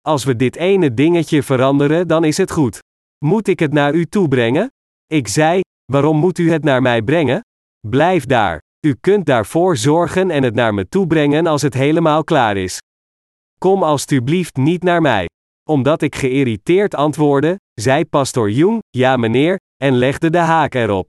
Als 0.00 0.24
we 0.24 0.36
dit 0.36 0.56
ene 0.56 0.94
dingetje 0.94 1.42
veranderen, 1.42 2.08
dan 2.08 2.24
is 2.24 2.36
het 2.36 2.50
goed. 2.50 2.78
Moet 3.24 3.48
ik 3.48 3.58
het 3.58 3.72
naar 3.72 3.94
u 3.94 4.06
toebrengen? 4.06 4.70
Ik 5.06 5.28
zei: 5.28 5.60
Waarom 5.92 6.16
moet 6.16 6.38
u 6.38 6.50
het 6.50 6.64
naar 6.64 6.82
mij 6.82 7.02
brengen? 7.02 7.40
Blijf 7.88 8.26
daar. 8.26 8.60
U 8.86 8.94
kunt 9.00 9.26
daarvoor 9.26 9.76
zorgen 9.76 10.30
en 10.30 10.42
het 10.42 10.54
naar 10.54 10.74
me 10.74 10.88
toebrengen 10.88 11.46
als 11.46 11.62
het 11.62 11.74
helemaal 11.74 12.24
klaar 12.24 12.56
is. 12.56 12.78
Kom 13.58 13.82
alstublieft 13.82 14.56
niet 14.56 14.82
naar 14.82 15.00
mij. 15.00 15.28
Omdat 15.70 16.02
ik 16.02 16.14
geïrriteerd 16.14 16.94
antwoordde, 16.94 17.56
zei 17.80 18.04
pastor 18.04 18.50
Jung, 18.50 18.80
ja 18.90 19.16
meneer, 19.16 19.56
en 19.76 19.94
legde 19.94 20.30
de 20.30 20.38
haak 20.38 20.74
erop. 20.74 21.06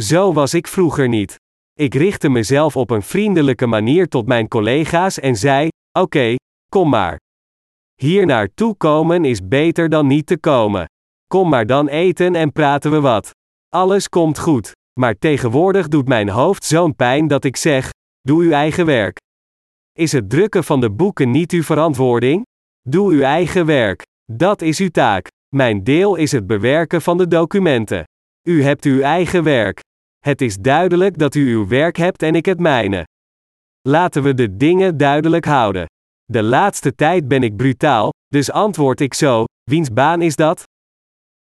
Zo 0.00 0.32
was 0.32 0.54
ik 0.54 0.66
vroeger 0.66 1.08
niet. 1.08 1.36
Ik 1.78 1.94
richtte 1.94 2.28
mezelf 2.28 2.76
op 2.76 2.90
een 2.90 3.02
vriendelijke 3.02 3.66
manier 3.66 4.08
tot 4.08 4.26
mijn 4.26 4.48
collega's 4.48 5.20
en 5.20 5.36
zei: 5.36 5.68
Oké, 5.98 6.34
kom 6.68 6.88
maar. 6.88 7.16
Hier 7.94 8.26
naartoe 8.26 8.76
komen 8.76 9.24
is 9.24 9.48
beter 9.48 9.88
dan 9.88 10.06
niet 10.06 10.26
te 10.26 10.38
komen. 10.38 10.84
Kom 11.26 11.48
maar 11.48 11.66
dan 11.66 11.88
eten 11.88 12.34
en 12.34 12.52
praten 12.52 12.90
we 12.90 13.00
wat. 13.00 13.30
Alles 13.68 14.08
komt 14.08 14.38
goed. 14.38 14.72
Maar 15.00 15.18
tegenwoordig 15.18 15.88
doet 15.88 16.08
mijn 16.08 16.28
hoofd 16.28 16.64
zo'n 16.64 16.96
pijn 16.96 17.28
dat 17.28 17.44
ik 17.44 17.56
zeg: 17.56 17.90
doe 18.20 18.42
uw 18.42 18.50
eigen 18.50 18.86
werk. 18.86 19.16
Is 19.92 20.12
het 20.12 20.30
drukken 20.30 20.64
van 20.64 20.80
de 20.80 20.90
boeken 20.90 21.30
niet 21.30 21.52
uw 21.52 21.62
verantwoording? 21.62 22.42
Doe 22.88 23.12
uw 23.12 23.22
eigen 23.22 23.66
werk. 23.66 24.02
Dat 24.32 24.62
is 24.62 24.78
uw 24.78 24.90
taak. 24.90 25.26
Mijn 25.54 25.84
deel 25.84 26.14
is 26.14 26.32
het 26.32 26.46
bewerken 26.46 27.02
van 27.02 27.18
de 27.18 27.28
documenten. 27.28 28.04
U 28.48 28.62
hebt 28.62 28.84
uw 28.84 29.00
eigen 29.00 29.42
werk. 29.42 29.80
Het 30.22 30.40
is 30.40 30.56
duidelijk 30.56 31.18
dat 31.18 31.34
u 31.34 31.52
uw 31.52 31.66
werk 31.66 31.96
hebt 31.96 32.22
en 32.22 32.34
ik 32.34 32.46
het 32.46 32.60
mijne. 32.60 33.06
Laten 33.88 34.22
we 34.22 34.34
de 34.34 34.56
dingen 34.56 34.96
duidelijk 34.96 35.44
houden. 35.44 35.86
De 36.24 36.42
laatste 36.42 36.94
tijd 36.94 37.28
ben 37.28 37.42
ik 37.42 37.56
brutaal, 37.56 38.10
dus 38.26 38.50
antwoord 38.50 39.00
ik 39.00 39.14
zo: 39.14 39.44
wiens 39.70 39.92
baan 39.92 40.22
is 40.22 40.36
dat? 40.36 40.62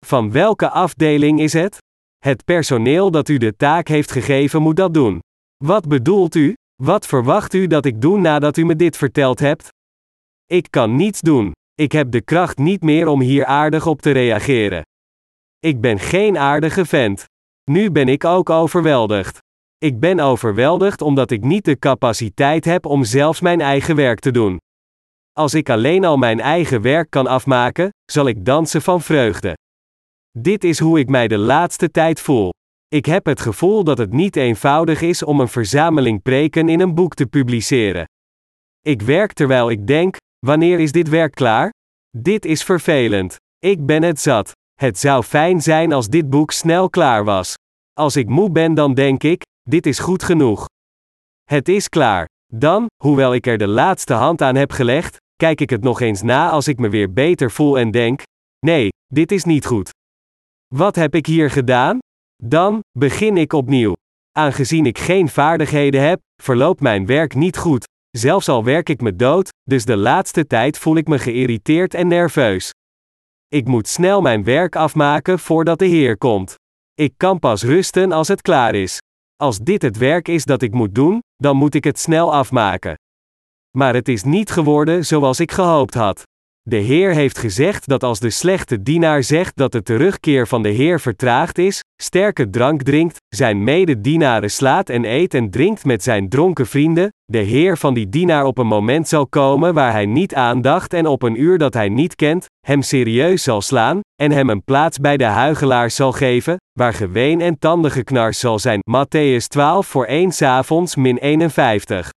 Van 0.06 0.32
welke 0.32 0.70
afdeling 0.70 1.40
is 1.40 1.54
het? 1.54 1.78
Het 2.18 2.46
personeel 2.46 3.12
dat 3.12 3.30
u 3.30 3.38
de 3.38 3.56
taak 3.56 3.88
heeft 3.88 4.12
gegeven 4.12 4.62
moet 4.62 4.76
dat 4.76 4.94
doen. 4.94 5.20
Wat 5.64 5.88
bedoelt 5.88 6.36
u? 6.36 6.54
Wat 6.84 7.06
verwacht 7.06 7.54
u 7.54 7.68
dat 7.68 7.86
ik 7.86 8.02
doe 8.02 8.20
nadat 8.20 8.58
u 8.58 8.66
me 8.66 8.76
dit 8.76 8.98
verteld 8.98 9.40
hebt? 9.40 9.68
Ik 10.46 10.68
kan 10.70 10.96
niets 10.96 11.22
doen. 11.22 11.52
Ik 11.74 11.92
heb 11.92 12.12
de 12.12 12.22
kracht 12.22 12.58
niet 12.58 12.82
meer 12.82 13.08
om 13.08 13.22
hier 13.22 13.46
aardig 13.46 13.86
op 13.86 14.02
te 14.02 14.12
reageren. 14.12 14.82
Ik 15.60 15.82
ben 15.82 16.00
geen 16.00 16.38
aardige 16.38 16.86
vent. 16.86 17.26
Nu 17.72 17.92
ben 17.92 18.08
ik 18.08 18.24
ook 18.24 18.50
overweldigd. 18.50 19.38
Ik 19.78 20.00
ben 20.00 20.20
overweldigd 20.20 21.02
omdat 21.02 21.32
ik 21.32 21.44
niet 21.44 21.66
de 21.66 21.80
capaciteit 21.80 22.66
heb 22.66 22.86
om 22.86 23.04
zelfs 23.04 23.42
mijn 23.42 23.62
eigen 23.62 23.96
werk 23.96 24.20
te 24.20 24.32
doen. 24.32 24.58
Als 25.32 25.54
ik 25.54 25.70
alleen 25.70 26.06
al 26.06 26.18
mijn 26.18 26.40
eigen 26.40 26.82
werk 26.82 27.10
kan 27.10 27.28
afmaken, 27.28 27.90
zal 28.12 28.28
ik 28.28 28.46
dansen 28.46 28.82
van 28.82 29.02
vreugde. 29.02 29.54
Dit 30.38 30.64
is 30.64 30.80
hoe 30.80 31.00
ik 31.00 31.10
mij 31.10 31.28
de 31.28 31.38
laatste 31.38 31.92
tijd 31.92 32.20
voel. 32.20 32.50
Ik 32.88 33.06
heb 33.06 33.26
het 33.26 33.42
gevoel 33.42 33.84
dat 33.84 33.98
het 33.98 34.14
niet 34.14 34.36
eenvoudig 34.36 35.02
is 35.02 35.24
om 35.24 35.40
een 35.40 35.48
verzameling 35.48 36.22
preken 36.22 36.70
in 36.70 36.80
een 36.80 36.96
boek 36.96 37.14
te 37.14 37.26
publiceren. 37.26 38.06
Ik 38.82 39.02
werk 39.02 39.34
terwijl 39.34 39.70
ik 39.70 39.88
denk: 39.88 40.16
wanneer 40.46 40.80
is 40.80 40.92
dit 40.92 41.10
werk 41.10 41.36
klaar? 41.36 41.70
Dit 42.18 42.46
is 42.46 42.64
vervelend. 42.64 43.36
Ik 43.60 43.86
ben 43.86 44.04
het 44.04 44.20
zat. 44.20 44.52
Het 44.74 45.00
zou 45.00 45.24
fijn 45.24 45.62
zijn 45.62 45.94
als 45.94 46.08
dit 46.08 46.30
boek 46.30 46.52
snel 46.52 46.90
klaar 46.90 47.24
was. 47.24 47.60
Als 47.94 48.16
ik 48.16 48.30
moe 48.30 48.52
ben, 48.52 48.74
dan 48.74 48.94
denk 48.94 49.24
ik: 49.24 49.42
dit 49.70 49.86
is 49.86 50.00
goed 50.00 50.24
genoeg. 50.24 50.66
Het 51.44 51.68
is 51.68 51.90
klaar. 51.90 52.26
Dan, 52.54 52.86
hoewel 53.04 53.34
ik 53.34 53.48
er 53.48 53.58
de 53.58 53.68
laatste 53.68 54.14
hand 54.14 54.42
aan 54.42 54.56
heb 54.56 54.72
gelegd, 54.72 55.18
kijk 55.36 55.62
ik 55.62 55.70
het 55.70 55.84
nog 55.84 56.02
eens 56.02 56.22
na 56.22 56.50
als 56.50 56.68
ik 56.68 56.80
me 56.80 56.90
weer 56.90 57.14
beter 57.14 57.52
voel 57.52 57.80
en 57.80 57.92
denk: 57.92 58.22
nee, 58.66 58.90
dit 59.08 59.32
is 59.32 59.44
niet 59.44 59.66
goed. 59.66 59.90
Wat 60.76 60.96
heb 60.96 61.16
ik 61.16 61.26
hier 61.26 61.50
gedaan? 61.50 62.00
Dan 62.44 62.80
begin 62.98 63.38
ik 63.38 63.54
opnieuw. 63.54 63.94
Aangezien 64.32 64.86
ik 64.86 64.98
geen 64.98 65.30
vaardigheden 65.30 66.02
heb, 66.02 66.20
verloopt 66.44 66.82
mijn 66.82 67.06
werk 67.06 67.36
niet 67.36 67.58
goed, 67.58 67.84
zelfs 68.10 68.50
al 68.50 68.64
werk 68.64 68.90
ik 68.90 69.02
me 69.02 69.16
dood, 69.16 69.50
dus 69.64 69.86
de 69.86 69.98
laatste 69.98 70.48
tijd 70.48 70.78
voel 70.78 70.96
ik 70.96 71.08
me 71.08 71.20
geïrriteerd 71.20 71.94
en 71.94 72.08
nerveus. 72.08 72.72
Ik 73.48 73.68
moet 73.68 73.88
snel 73.88 74.22
mijn 74.22 74.44
werk 74.44 74.76
afmaken 74.76 75.40
voordat 75.40 75.80
de 75.80 75.86
Heer 75.86 76.18
komt. 76.18 76.56
Ik 77.02 77.14
kan 77.18 77.40
pas 77.40 77.64
rusten 77.64 78.12
als 78.12 78.28
het 78.28 78.42
klaar 78.42 78.76
is. 78.76 78.98
Als 79.36 79.60
dit 79.60 79.82
het 79.82 79.98
werk 79.98 80.28
is 80.28 80.46
dat 80.46 80.62
ik 80.62 80.74
moet 80.74 80.96
doen, 80.96 81.20
dan 81.36 81.56
moet 81.56 81.76
ik 81.76 81.84
het 81.84 82.00
snel 82.00 82.34
afmaken. 82.34 82.96
Maar 83.78 83.94
het 83.94 84.08
is 84.08 84.24
niet 84.24 84.52
geworden 84.52 85.06
zoals 85.06 85.40
ik 85.40 85.52
gehoopt 85.52 85.94
had. 85.94 86.24
De 86.70 86.78
Heer 86.78 87.14
heeft 87.14 87.38
gezegd 87.38 87.88
dat 87.88 88.04
als 88.04 88.20
de 88.20 88.30
slechte 88.30 88.82
dienaar 88.82 89.24
zegt 89.24 89.56
dat 89.56 89.72
de 89.72 89.84
terugkeer 89.84 90.48
van 90.48 90.62
de 90.62 90.70
Heer 90.70 91.00
vertraagd 91.00 91.58
is, 91.58 91.84
sterke 92.02 92.50
drank 92.50 92.82
drinkt, 92.82 93.18
zijn 93.28 93.64
mededienaren 93.64 94.52
slaat 94.52 94.90
en 94.90 95.06
eet 95.06 95.34
en 95.34 95.50
drinkt 95.50 95.86
met 95.86 96.04
zijn 96.04 96.30
dronken 96.30 96.68
vrienden, 96.68 97.10
de 97.26 97.38
Heer 97.38 97.78
van 97.78 97.94
die 97.94 98.10
dienaar 98.10 98.46
op 98.46 98.58
een 98.58 98.68
moment 98.68 99.08
zal 99.08 99.28
komen 99.28 99.74
waar 99.74 99.92
hij 99.92 100.06
niet 100.06 100.36
aandacht 100.36 100.94
en 100.94 101.06
op 101.08 101.24
een 101.24 101.42
uur 101.42 101.58
dat 101.58 101.74
hij 101.74 101.90
niet 101.90 102.16
kent, 102.16 102.46
hem 102.68 102.82
serieus 102.82 103.44
zal 103.44 103.62
slaan, 103.62 104.00
en 104.22 104.32
hem 104.32 104.50
een 104.50 104.64
plaats 104.64 105.00
bij 105.00 105.18
de 105.18 105.24
huigelaars 105.24 105.96
zal 105.96 106.12
geven, 106.12 106.58
waar 106.80 106.94
geween 106.94 107.42
en 107.42 107.60
tandengeknars 107.60 108.40
zal 108.40 108.60
zijn. 108.60 108.80
Matthäus 108.80 109.48
12 109.48 109.88
voor 109.88 110.06
1 110.06 110.32
avonds 110.42 110.96
min 110.96 111.18
51. 111.18 112.10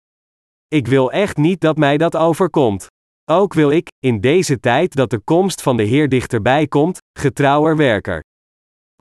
Ik 0.69 0.87
wil 0.87 1.13
echt 1.13 1.37
niet 1.37 1.61
dat 1.61 1.77
mij 1.77 1.97
dat 1.97 2.17
overkomt. 2.17 2.87
Ook 3.33 3.55
wil 3.55 3.71
ik, 3.71 3.89
in 3.99 4.21
deze 4.21 4.61
tijd 4.61 4.95
dat 4.95 5.11
de 5.11 5.19
komst 5.19 5.63
van 5.63 5.77
de 5.77 5.83
Heer 5.83 6.09
dichterbij 6.09 6.67
komt, 6.67 6.99
getrouwer 7.19 7.77
werker. 7.77 8.21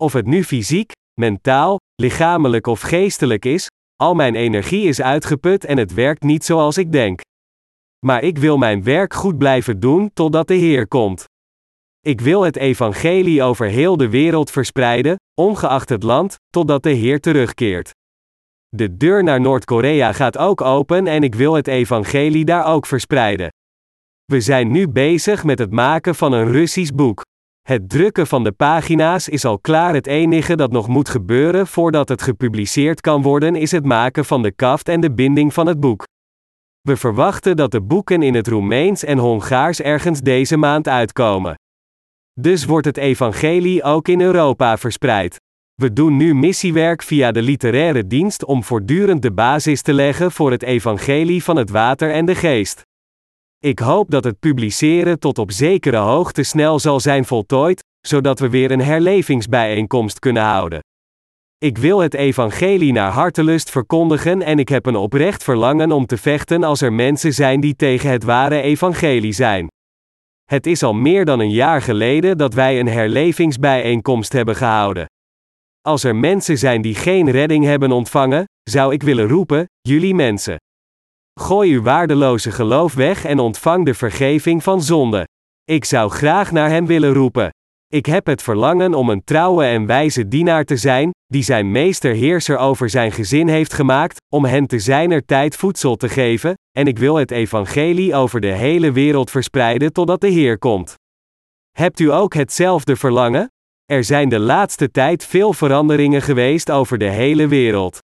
Of 0.01 0.13
het 0.13 0.25
nu 0.25 0.43
fysiek, 0.43 0.91
mentaal, 1.19 1.77
lichamelijk 1.95 2.67
of 2.67 2.81
geestelijk 2.81 3.45
is, 3.45 3.67
al 3.95 4.13
mijn 4.13 4.35
energie 4.35 4.87
is 4.87 5.01
uitgeput 5.01 5.65
en 5.65 5.77
het 5.77 5.93
werkt 5.93 6.23
niet 6.23 6.45
zoals 6.45 6.77
ik 6.77 6.91
denk. 6.91 7.21
Maar 8.05 8.23
ik 8.23 8.37
wil 8.37 8.57
mijn 8.57 8.83
werk 8.83 9.13
goed 9.13 9.37
blijven 9.37 9.79
doen 9.79 10.11
totdat 10.13 10.47
de 10.47 10.53
Heer 10.53 10.87
komt. 10.87 11.23
Ik 11.99 12.21
wil 12.21 12.41
het 12.41 12.55
evangelie 12.55 13.43
over 13.43 13.67
heel 13.67 13.97
de 13.97 14.09
wereld 14.09 14.51
verspreiden, 14.51 15.15
ongeacht 15.41 15.89
het 15.89 16.03
land, 16.03 16.35
totdat 16.49 16.83
de 16.83 16.91
Heer 16.91 17.19
terugkeert. 17.19 17.91
De 18.67 18.97
deur 18.97 19.23
naar 19.23 19.41
Noord-Korea 19.41 20.13
gaat 20.13 20.37
ook 20.37 20.61
open 20.61 21.07
en 21.07 21.23
ik 21.23 21.35
wil 21.35 21.53
het 21.53 21.67
evangelie 21.67 22.45
daar 22.45 22.65
ook 22.65 22.85
verspreiden. 22.85 23.49
We 24.31 24.41
zijn 24.41 24.71
nu 24.71 24.87
bezig 24.87 25.43
met 25.43 25.59
het 25.59 25.71
maken 25.71 26.15
van 26.15 26.33
een 26.33 26.51
Russisch 26.51 26.91
boek. 26.91 27.25
Het 27.61 27.89
drukken 27.89 28.27
van 28.27 28.43
de 28.43 28.51
pagina's 28.51 29.27
is 29.27 29.45
al 29.45 29.59
klaar. 29.59 29.93
Het 29.93 30.07
enige 30.07 30.55
dat 30.55 30.71
nog 30.71 30.87
moet 30.87 31.09
gebeuren 31.09 31.67
voordat 31.67 32.09
het 32.09 32.21
gepubliceerd 32.21 33.01
kan 33.01 33.21
worden 33.21 33.55
is 33.55 33.71
het 33.71 33.85
maken 33.85 34.25
van 34.25 34.41
de 34.41 34.51
kaft 34.51 34.89
en 34.89 35.01
de 35.01 35.13
binding 35.13 35.53
van 35.53 35.67
het 35.67 35.79
boek. 35.79 36.03
We 36.81 36.97
verwachten 36.97 37.55
dat 37.55 37.71
de 37.71 37.81
boeken 37.81 38.21
in 38.21 38.33
het 38.35 38.47
Roemeens 38.47 39.03
en 39.03 39.17
Hongaars 39.17 39.81
ergens 39.81 40.19
deze 40.19 40.57
maand 40.57 40.87
uitkomen. 40.87 41.55
Dus 42.39 42.65
wordt 42.65 42.85
het 42.85 42.97
evangelie 42.97 43.83
ook 43.83 44.07
in 44.07 44.21
Europa 44.21 44.77
verspreid. 44.77 45.35
We 45.73 45.93
doen 45.93 46.17
nu 46.17 46.35
missiewerk 46.35 47.01
via 47.01 47.31
de 47.31 47.41
literaire 47.41 48.07
dienst 48.07 48.45
om 48.45 48.63
voortdurend 48.63 49.21
de 49.21 49.31
basis 49.31 49.81
te 49.81 49.93
leggen 49.93 50.31
voor 50.31 50.51
het 50.51 50.63
evangelie 50.63 51.43
van 51.43 51.55
het 51.55 51.69
water 51.69 52.11
en 52.11 52.25
de 52.25 52.35
geest. 52.35 52.89
Ik 53.63 53.79
hoop 53.79 54.11
dat 54.11 54.23
het 54.23 54.39
publiceren 54.39 55.19
tot 55.19 55.37
op 55.37 55.51
zekere 55.51 55.97
hoogte 55.97 56.43
snel 56.43 56.79
zal 56.79 56.99
zijn 56.99 57.25
voltooid, 57.25 57.83
zodat 58.07 58.39
we 58.39 58.49
weer 58.49 58.71
een 58.71 58.81
herlevingsbijeenkomst 58.81 60.19
kunnen 60.19 60.43
houden. 60.43 60.79
Ik 61.57 61.77
wil 61.77 61.99
het 61.99 62.13
evangelie 62.13 62.91
naar 62.91 63.11
hartelust 63.11 63.69
verkondigen 63.69 64.41
en 64.41 64.59
ik 64.59 64.69
heb 64.69 64.85
een 64.85 64.95
oprecht 64.95 65.43
verlangen 65.43 65.91
om 65.91 66.05
te 66.05 66.17
vechten 66.17 66.63
als 66.63 66.81
er 66.81 66.93
mensen 66.93 67.33
zijn 67.33 67.59
die 67.59 67.75
tegen 67.75 68.09
het 68.09 68.23
ware 68.23 68.61
evangelie 68.61 69.33
zijn. 69.33 69.67
Het 70.43 70.67
is 70.67 70.83
al 70.83 70.93
meer 70.93 71.25
dan 71.25 71.39
een 71.39 71.51
jaar 71.51 71.81
geleden 71.81 72.37
dat 72.37 72.53
wij 72.53 72.79
een 72.79 72.87
herlevingsbijeenkomst 72.87 74.33
hebben 74.33 74.55
gehouden. 74.55 75.05
Als 75.81 76.03
er 76.03 76.15
mensen 76.15 76.57
zijn 76.57 76.81
die 76.81 76.95
geen 76.95 77.31
redding 77.31 77.65
hebben 77.65 77.91
ontvangen, 77.91 78.45
zou 78.63 78.93
ik 78.93 79.03
willen 79.03 79.27
roepen: 79.27 79.65
jullie 79.81 80.15
mensen. 80.15 80.57
Gooi 81.41 81.73
uw 81.73 81.81
waardeloze 81.81 82.51
geloof 82.51 82.93
weg 82.93 83.25
en 83.25 83.39
ontvang 83.39 83.85
de 83.85 83.93
vergeving 83.93 84.63
van 84.63 84.81
zonde. 84.81 85.27
Ik 85.63 85.85
zou 85.85 86.09
graag 86.09 86.51
naar 86.51 86.69
hem 86.69 86.85
willen 86.85 87.13
roepen. 87.13 87.49
Ik 87.87 88.05
heb 88.05 88.25
het 88.25 88.41
verlangen 88.41 88.93
om 88.93 89.09
een 89.09 89.23
trouwe 89.23 89.65
en 89.65 89.85
wijze 89.85 90.27
dienaar 90.27 90.63
te 90.63 90.77
zijn, 90.77 91.09
die 91.27 91.43
zijn 91.43 91.71
meester 91.71 92.13
heerser 92.13 92.57
over 92.57 92.89
zijn 92.89 93.11
gezin 93.11 93.47
heeft 93.47 93.73
gemaakt, 93.73 94.17
om 94.33 94.45
hen 94.45 94.67
te 94.67 94.79
zijner 94.79 95.25
tijd 95.25 95.55
voedsel 95.55 95.95
te 95.95 96.09
geven, 96.09 96.53
en 96.77 96.87
ik 96.87 96.99
wil 96.99 97.15
het 97.15 97.31
evangelie 97.31 98.15
over 98.15 98.41
de 98.41 98.51
hele 98.51 98.91
wereld 98.91 99.31
verspreiden 99.31 99.93
totdat 99.93 100.21
de 100.21 100.29
Heer 100.29 100.57
komt. 100.57 100.95
Hebt 101.71 101.99
u 101.99 102.11
ook 102.11 102.33
hetzelfde 102.33 102.95
verlangen? 102.95 103.51
Er 103.85 104.03
zijn 104.03 104.29
de 104.29 104.39
laatste 104.39 104.91
tijd 104.91 105.25
veel 105.25 105.53
veranderingen 105.53 106.21
geweest 106.21 106.71
over 106.71 106.97
de 106.97 107.09
hele 107.09 107.47
wereld. 107.47 107.99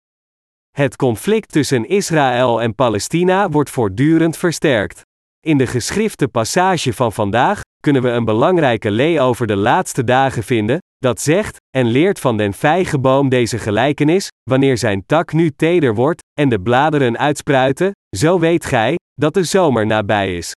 Het 0.78 0.96
conflict 0.96 1.52
tussen 1.52 1.88
Israël 1.88 2.62
en 2.62 2.76
Palestina 2.76 3.50
wordt 3.50 3.70
voortdurend 3.70 4.38
versterkt. 4.38 5.02
In 5.46 5.58
de 5.58 5.68
geschrifte 5.68 6.28
passage 6.28 6.94
van 6.94 7.14
vandaag 7.14 7.62
kunnen 7.80 8.02
we 8.02 8.10
een 8.10 8.26
belangrijke 8.26 8.92
lee 8.92 9.22
over 9.22 9.48
de 9.48 9.56
laatste 9.56 10.04
dagen 10.04 10.44
vinden, 10.44 10.78
dat 10.98 11.22
zegt, 11.22 11.58
en 11.78 11.86
leert 11.86 12.20
van 12.20 12.38
den 12.38 12.54
vijgenboom 12.54 13.30
deze 13.30 13.58
gelijkenis, 13.58 14.28
wanneer 14.50 14.78
zijn 14.78 15.06
tak 15.06 15.34
nu 15.34 15.52
teder 15.52 15.96
wordt, 15.96 16.22
en 16.40 16.50
de 16.50 16.60
bladeren 16.60 17.18
uitspruiten, 17.18 17.92
zo 18.18 18.40
weet 18.40 18.66
gij, 18.66 18.96
dat 19.14 19.34
de 19.34 19.44
zomer 19.44 19.86
nabij 19.86 20.36
is. 20.36 20.52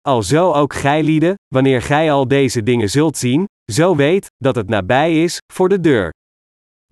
Alzo 0.00 0.52
ook 0.52 0.74
gij 0.74 1.02
lieden, 1.02 1.34
wanneer 1.54 1.82
gij 1.82 2.12
al 2.12 2.28
deze 2.28 2.62
dingen 2.62 2.90
zult 2.90 3.16
zien, 3.16 3.44
zo 3.72 3.96
weet, 3.96 4.26
dat 4.36 4.54
het 4.54 4.68
nabij 4.68 5.22
is, 5.22 5.38
voor 5.52 5.68
de 5.68 5.80
deur. 5.80 6.10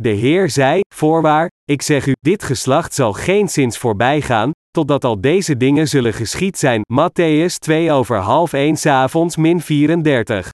De 0.03 0.09
Heer 0.09 0.51
zei, 0.51 0.81
voorwaar, 0.95 1.51
ik 1.65 1.83
zeg 1.83 2.07
u, 2.07 2.13
dit 2.21 2.43
geslacht 2.43 2.95
zal 2.95 3.13
geen 3.13 3.49
zins 3.49 3.79
voorbij 3.79 4.21
gaan, 4.21 4.51
totdat 4.71 5.05
al 5.05 5.21
deze 5.21 5.57
dingen 5.57 5.89
zullen 5.89 6.13
geschied 6.13 6.59
zijn. 6.59 6.83
Matthäus 6.93 7.55
2 7.59 7.93
over 7.93 8.17
half 8.17 8.53
1 8.53 8.87
avonds 8.87 9.37
min 9.37 9.61
34. 9.61 10.51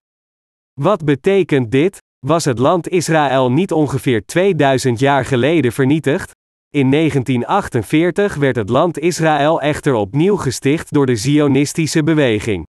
Wat 0.81 1.05
betekent 1.05 1.71
dit? 1.71 1.99
Was 2.27 2.45
het 2.45 2.59
land 2.59 2.89
Israël 2.89 3.53
niet 3.53 3.73
ongeveer 3.73 4.25
2000 4.27 4.99
jaar 4.99 5.25
geleden 5.25 5.73
vernietigd? 5.73 6.31
In 6.71 6.91
1948 6.91 8.35
werd 8.35 8.57
het 8.57 8.69
land 8.69 8.99
Israël 8.99 9.61
echter 9.61 9.95
opnieuw 9.95 10.37
gesticht 10.37 10.93
door 10.93 11.07
de 11.07 11.17
Zionistische 11.17 12.03
beweging. 12.03 12.67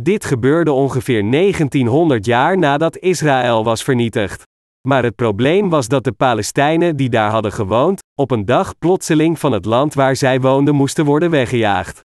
Dit 0.00 0.24
gebeurde 0.24 0.72
ongeveer 0.72 1.30
1900 1.30 2.24
jaar 2.24 2.58
nadat 2.58 2.98
Israël 2.98 3.64
was 3.64 3.82
vernietigd. 3.82 4.42
Maar 4.86 5.02
het 5.02 5.14
probleem 5.14 5.68
was 5.68 5.88
dat 5.88 6.04
de 6.04 6.12
Palestijnen 6.12 6.96
die 6.96 7.08
daar 7.08 7.30
hadden 7.30 7.52
gewoond, 7.52 8.02
op 8.14 8.30
een 8.30 8.44
dag 8.44 8.78
plotseling 8.78 9.38
van 9.38 9.52
het 9.52 9.64
land 9.64 9.94
waar 9.94 10.16
zij 10.16 10.40
woonden 10.40 10.74
moesten 10.74 11.04
worden 11.04 11.30
weggejaagd. 11.30 12.00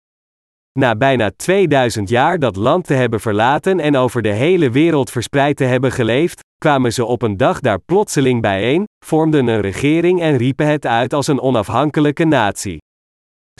Na 0.78 0.96
bijna 0.96 1.30
2000 1.36 2.08
jaar 2.08 2.38
dat 2.38 2.56
land 2.56 2.86
te 2.86 2.94
hebben 2.94 3.20
verlaten 3.20 3.80
en 3.80 3.96
over 3.96 4.22
de 4.22 4.32
hele 4.32 4.70
wereld 4.70 5.10
verspreid 5.10 5.56
te 5.56 5.64
hebben 5.64 5.92
geleefd, 5.92 6.40
kwamen 6.58 6.92
ze 6.92 7.04
op 7.04 7.22
een 7.22 7.36
dag 7.36 7.60
daar 7.60 7.80
plotseling 7.80 8.40
bijeen, 8.40 8.84
vormden 9.04 9.46
een 9.46 9.60
regering 9.60 10.20
en 10.20 10.36
riepen 10.36 10.66
het 10.66 10.86
uit 10.86 11.12
als 11.12 11.26
een 11.26 11.40
onafhankelijke 11.40 12.24
natie. 12.24 12.78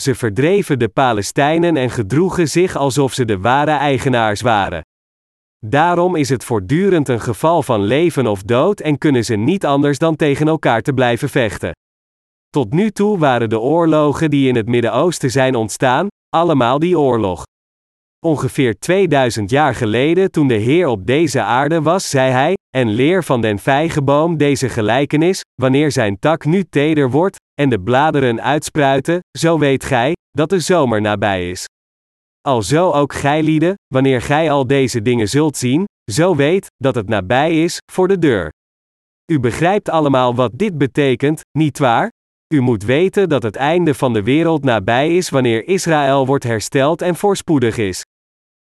Ze 0.00 0.14
verdreven 0.14 0.78
de 0.78 0.88
Palestijnen 0.88 1.76
en 1.76 1.90
gedroegen 1.90 2.48
zich 2.48 2.76
alsof 2.76 3.12
ze 3.12 3.24
de 3.24 3.38
ware 3.38 3.70
eigenaars 3.70 4.40
waren. 4.40 4.82
Daarom 5.66 6.16
is 6.16 6.28
het 6.28 6.44
voortdurend 6.44 7.08
een 7.08 7.20
geval 7.20 7.62
van 7.62 7.82
leven 7.82 8.26
of 8.26 8.42
dood 8.42 8.80
en 8.80 8.98
kunnen 8.98 9.24
ze 9.24 9.34
niet 9.36 9.66
anders 9.66 9.98
dan 9.98 10.16
tegen 10.16 10.48
elkaar 10.48 10.82
te 10.82 10.92
blijven 10.92 11.28
vechten. 11.28 11.72
Tot 12.48 12.72
nu 12.72 12.90
toe 12.90 13.18
waren 13.18 13.48
de 13.48 13.60
oorlogen 13.60 14.30
die 14.30 14.48
in 14.48 14.56
het 14.56 14.68
Midden-Oosten 14.68 15.30
zijn 15.30 15.54
ontstaan, 15.54 16.06
allemaal 16.28 16.78
die 16.78 16.98
oorlog. 16.98 17.42
Ongeveer 18.26 18.78
2000 18.78 19.50
jaar 19.50 19.74
geleden, 19.74 20.30
toen 20.30 20.48
de 20.48 20.54
Heer 20.54 20.86
op 20.86 21.06
deze 21.06 21.42
aarde 21.42 21.82
was, 21.82 22.10
zei 22.10 22.30
hij: 22.30 22.54
En 22.76 22.88
leer 22.88 23.24
van 23.24 23.40
den 23.40 23.58
vijgenboom 23.58 24.36
deze 24.36 24.68
gelijkenis: 24.68 25.40
wanneer 25.62 25.92
zijn 25.92 26.18
tak 26.18 26.44
nu 26.44 26.64
teder 26.64 27.10
wordt, 27.10 27.36
en 27.60 27.68
de 27.68 27.80
bladeren 27.80 28.42
uitspruiten, 28.42 29.18
zo 29.38 29.58
weet 29.58 29.84
gij 29.84 30.12
dat 30.30 30.48
de 30.48 30.60
zomer 30.60 31.00
nabij 31.00 31.50
is. 31.50 31.64
Alzo 32.48 32.90
ook 32.90 33.12
gij 33.12 33.42
lieden, 33.42 33.74
wanneer 33.94 34.22
gij 34.22 34.50
al 34.50 34.66
deze 34.66 35.02
dingen 35.02 35.28
zult 35.28 35.56
zien, 35.56 35.84
zo 36.12 36.36
weet 36.36 36.66
dat 36.76 36.94
het 36.94 37.08
nabij 37.08 37.62
is 37.62 37.78
voor 37.92 38.08
de 38.08 38.18
deur. 38.18 38.52
U 39.32 39.40
begrijpt 39.40 39.88
allemaal 39.88 40.34
wat 40.34 40.50
dit 40.54 40.78
betekent, 40.78 41.40
niet 41.58 41.78
waar? 41.78 42.10
U 42.54 42.60
moet 42.60 42.84
weten 42.84 43.28
dat 43.28 43.42
het 43.42 43.56
einde 43.56 43.94
van 43.94 44.12
de 44.12 44.22
wereld 44.22 44.64
nabij 44.64 45.16
is 45.16 45.30
wanneer 45.30 45.68
Israël 45.68 46.26
wordt 46.26 46.44
hersteld 46.44 47.02
en 47.02 47.16
voorspoedig 47.16 47.76
is. 47.76 48.04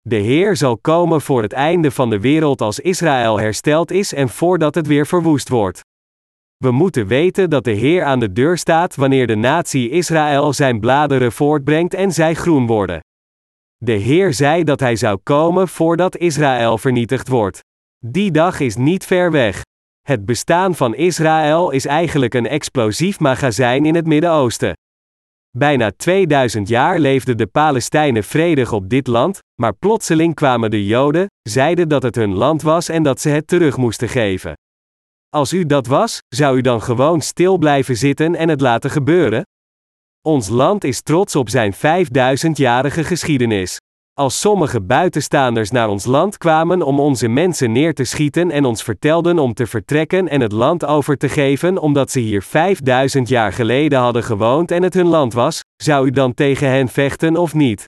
De 0.01 0.15
Heer 0.15 0.55
zal 0.55 0.77
komen 0.77 1.21
voor 1.21 1.41
het 1.41 1.53
einde 1.53 1.91
van 1.91 2.09
de 2.09 2.19
wereld 2.19 2.61
als 2.61 2.79
Israël 2.79 3.39
hersteld 3.39 3.91
is 3.91 4.13
en 4.13 4.29
voordat 4.29 4.75
het 4.75 4.87
weer 4.87 5.07
verwoest 5.07 5.49
wordt. 5.49 5.81
We 6.57 6.71
moeten 6.71 7.07
weten 7.07 7.49
dat 7.49 7.63
de 7.63 7.71
Heer 7.71 8.03
aan 8.03 8.19
de 8.19 8.31
deur 8.31 8.57
staat 8.57 8.95
wanneer 8.95 9.27
de 9.27 9.35
natie 9.35 9.89
Israël 9.89 10.53
zijn 10.53 10.79
bladeren 10.79 11.31
voortbrengt 11.31 11.93
en 11.93 12.11
zij 12.11 12.33
groen 12.33 12.67
worden. 12.67 12.99
De 13.83 13.91
Heer 13.91 14.33
zei 14.33 14.63
dat 14.63 14.79
hij 14.79 14.95
zou 14.95 15.17
komen 15.23 15.67
voordat 15.67 16.17
Israël 16.17 16.77
vernietigd 16.77 17.27
wordt. 17.27 17.59
Die 18.05 18.31
dag 18.31 18.59
is 18.59 18.75
niet 18.75 19.05
ver 19.05 19.31
weg. 19.31 19.61
Het 20.01 20.25
bestaan 20.25 20.75
van 20.75 20.95
Israël 20.95 21.71
is 21.71 21.85
eigenlijk 21.85 22.33
een 22.33 22.47
explosief 22.47 23.19
magazijn 23.19 23.85
in 23.85 23.95
het 23.95 24.07
Midden-Oosten. 24.07 24.73
Bijna 25.57 25.91
2000 25.97 26.67
jaar 26.67 26.99
leefden 26.99 27.37
de 27.37 27.47
Palestijnen 27.47 28.23
vredig 28.23 28.71
op 28.71 28.89
dit 28.89 29.07
land, 29.07 29.39
maar 29.61 29.73
plotseling 29.73 30.35
kwamen 30.35 30.71
de 30.71 30.85
Joden, 30.85 31.25
zeiden 31.49 31.89
dat 31.89 32.03
het 32.03 32.15
hun 32.15 32.33
land 32.33 32.61
was 32.61 32.89
en 32.89 33.03
dat 33.03 33.21
ze 33.21 33.29
het 33.29 33.47
terug 33.47 33.77
moesten 33.77 34.09
geven. 34.09 34.53
Als 35.29 35.53
u 35.53 35.65
dat 35.65 35.87
was, 35.87 36.17
zou 36.27 36.57
u 36.57 36.61
dan 36.61 36.81
gewoon 36.81 37.21
stil 37.21 37.57
blijven 37.57 37.97
zitten 37.97 38.35
en 38.35 38.49
het 38.49 38.61
laten 38.61 38.89
gebeuren? 38.89 39.43
Ons 40.27 40.49
land 40.49 40.83
is 40.83 41.01
trots 41.01 41.35
op 41.35 41.49
zijn 41.49 41.73
5000-jarige 41.73 43.03
geschiedenis. 43.03 43.77
Als 44.13 44.39
sommige 44.39 44.81
buitenstaanders 44.81 45.71
naar 45.71 45.89
ons 45.89 46.05
land 46.05 46.37
kwamen 46.37 46.81
om 46.81 46.99
onze 46.99 47.27
mensen 47.27 47.71
neer 47.71 47.93
te 47.93 48.03
schieten 48.03 48.51
en 48.51 48.65
ons 48.65 48.83
vertelden 48.83 49.39
om 49.39 49.53
te 49.53 49.67
vertrekken 49.67 50.27
en 50.27 50.41
het 50.41 50.51
land 50.51 50.85
over 50.85 51.17
te 51.17 51.29
geven 51.29 51.77
omdat 51.77 52.11
ze 52.11 52.19
hier 52.19 52.43
5000 52.43 53.27
jaar 53.27 53.53
geleden 53.53 53.99
hadden 53.99 54.23
gewoond 54.23 54.71
en 54.71 54.83
het 54.83 54.93
hun 54.93 55.07
land 55.07 55.33
was, 55.33 55.59
zou 55.83 56.07
u 56.07 56.11
dan 56.11 56.33
tegen 56.33 56.67
hen 56.67 56.87
vechten 56.87 57.37
of 57.37 57.53
niet? 57.53 57.85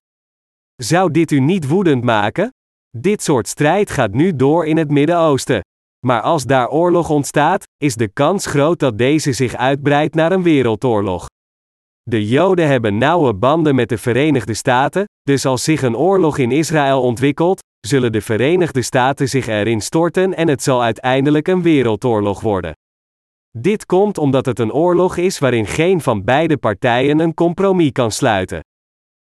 Zou 0.75 1.11
dit 1.11 1.31
u 1.31 1.39
niet 1.39 1.67
woedend 1.67 2.03
maken? 2.03 2.49
Dit 2.97 3.23
soort 3.23 3.47
strijd 3.47 3.91
gaat 3.91 4.13
nu 4.13 4.35
door 4.35 4.65
in 4.65 4.77
het 4.77 4.91
Midden-Oosten. 4.91 5.61
Maar 6.05 6.21
als 6.21 6.43
daar 6.43 6.69
oorlog 6.69 7.09
ontstaat, 7.09 7.63
is 7.77 7.95
de 7.95 8.07
kans 8.07 8.45
groot 8.45 8.79
dat 8.79 8.97
deze 8.97 9.31
zich 9.31 9.55
uitbreidt 9.55 10.15
naar 10.15 10.31
een 10.31 10.43
wereldoorlog. 10.43 11.25
De 12.09 12.27
Joden 12.27 12.67
hebben 12.67 12.97
nauwe 12.97 13.33
banden 13.33 13.75
met 13.75 13.89
de 13.89 13.97
Verenigde 13.97 14.53
Staten, 14.53 15.05
dus 15.21 15.45
als 15.45 15.63
zich 15.63 15.81
een 15.81 15.97
oorlog 15.97 16.37
in 16.37 16.51
Israël 16.51 17.01
ontwikkelt, 17.01 17.61
zullen 17.87 18.11
de 18.11 18.21
Verenigde 18.21 18.81
Staten 18.81 19.29
zich 19.29 19.47
erin 19.47 19.81
storten 19.81 20.35
en 20.35 20.47
het 20.47 20.63
zal 20.63 20.83
uiteindelijk 20.83 21.47
een 21.47 21.61
wereldoorlog 21.61 22.41
worden. 22.41 22.73
Dit 23.57 23.85
komt 23.85 24.17
omdat 24.17 24.45
het 24.45 24.59
een 24.59 24.73
oorlog 24.73 25.17
is 25.17 25.39
waarin 25.39 25.65
geen 25.65 26.01
van 26.01 26.23
beide 26.23 26.57
partijen 26.57 27.19
een 27.19 27.33
compromis 27.33 27.91
kan 27.91 28.11
sluiten. 28.11 28.59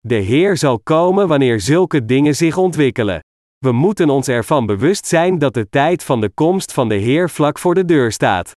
De 0.00 0.14
Heer 0.14 0.56
zal 0.56 0.80
komen 0.80 1.28
wanneer 1.28 1.60
zulke 1.60 2.04
dingen 2.04 2.36
zich 2.36 2.56
ontwikkelen. 2.56 3.20
We 3.58 3.72
moeten 3.72 4.10
ons 4.10 4.28
ervan 4.28 4.66
bewust 4.66 5.06
zijn 5.06 5.38
dat 5.38 5.54
de 5.54 5.68
tijd 5.68 6.04
van 6.04 6.20
de 6.20 6.28
komst 6.28 6.72
van 6.72 6.88
de 6.88 6.94
Heer 6.94 7.30
vlak 7.30 7.58
voor 7.58 7.74
de 7.74 7.84
deur 7.84 8.12
staat. 8.12 8.52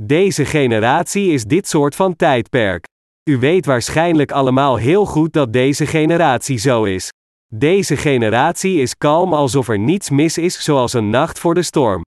Deze 0.00 0.44
generatie 0.44 1.30
is 1.30 1.44
dit 1.44 1.68
soort 1.68 1.94
van 1.94 2.16
tijdperk. 2.16 2.90
U 3.30 3.38
weet 3.38 3.66
waarschijnlijk 3.66 4.32
allemaal 4.32 4.76
heel 4.76 5.06
goed 5.06 5.32
dat 5.32 5.52
deze 5.52 5.86
generatie 5.86 6.58
zo 6.58 6.84
is. 6.84 7.08
Deze 7.54 7.96
generatie 7.96 8.80
is 8.80 8.96
kalm 8.96 9.34
alsof 9.34 9.68
er 9.68 9.78
niets 9.78 10.10
mis 10.10 10.38
is, 10.38 10.64
zoals 10.64 10.92
een 10.92 11.10
nacht 11.10 11.38
voor 11.38 11.54
de 11.54 11.62
storm. 11.62 12.02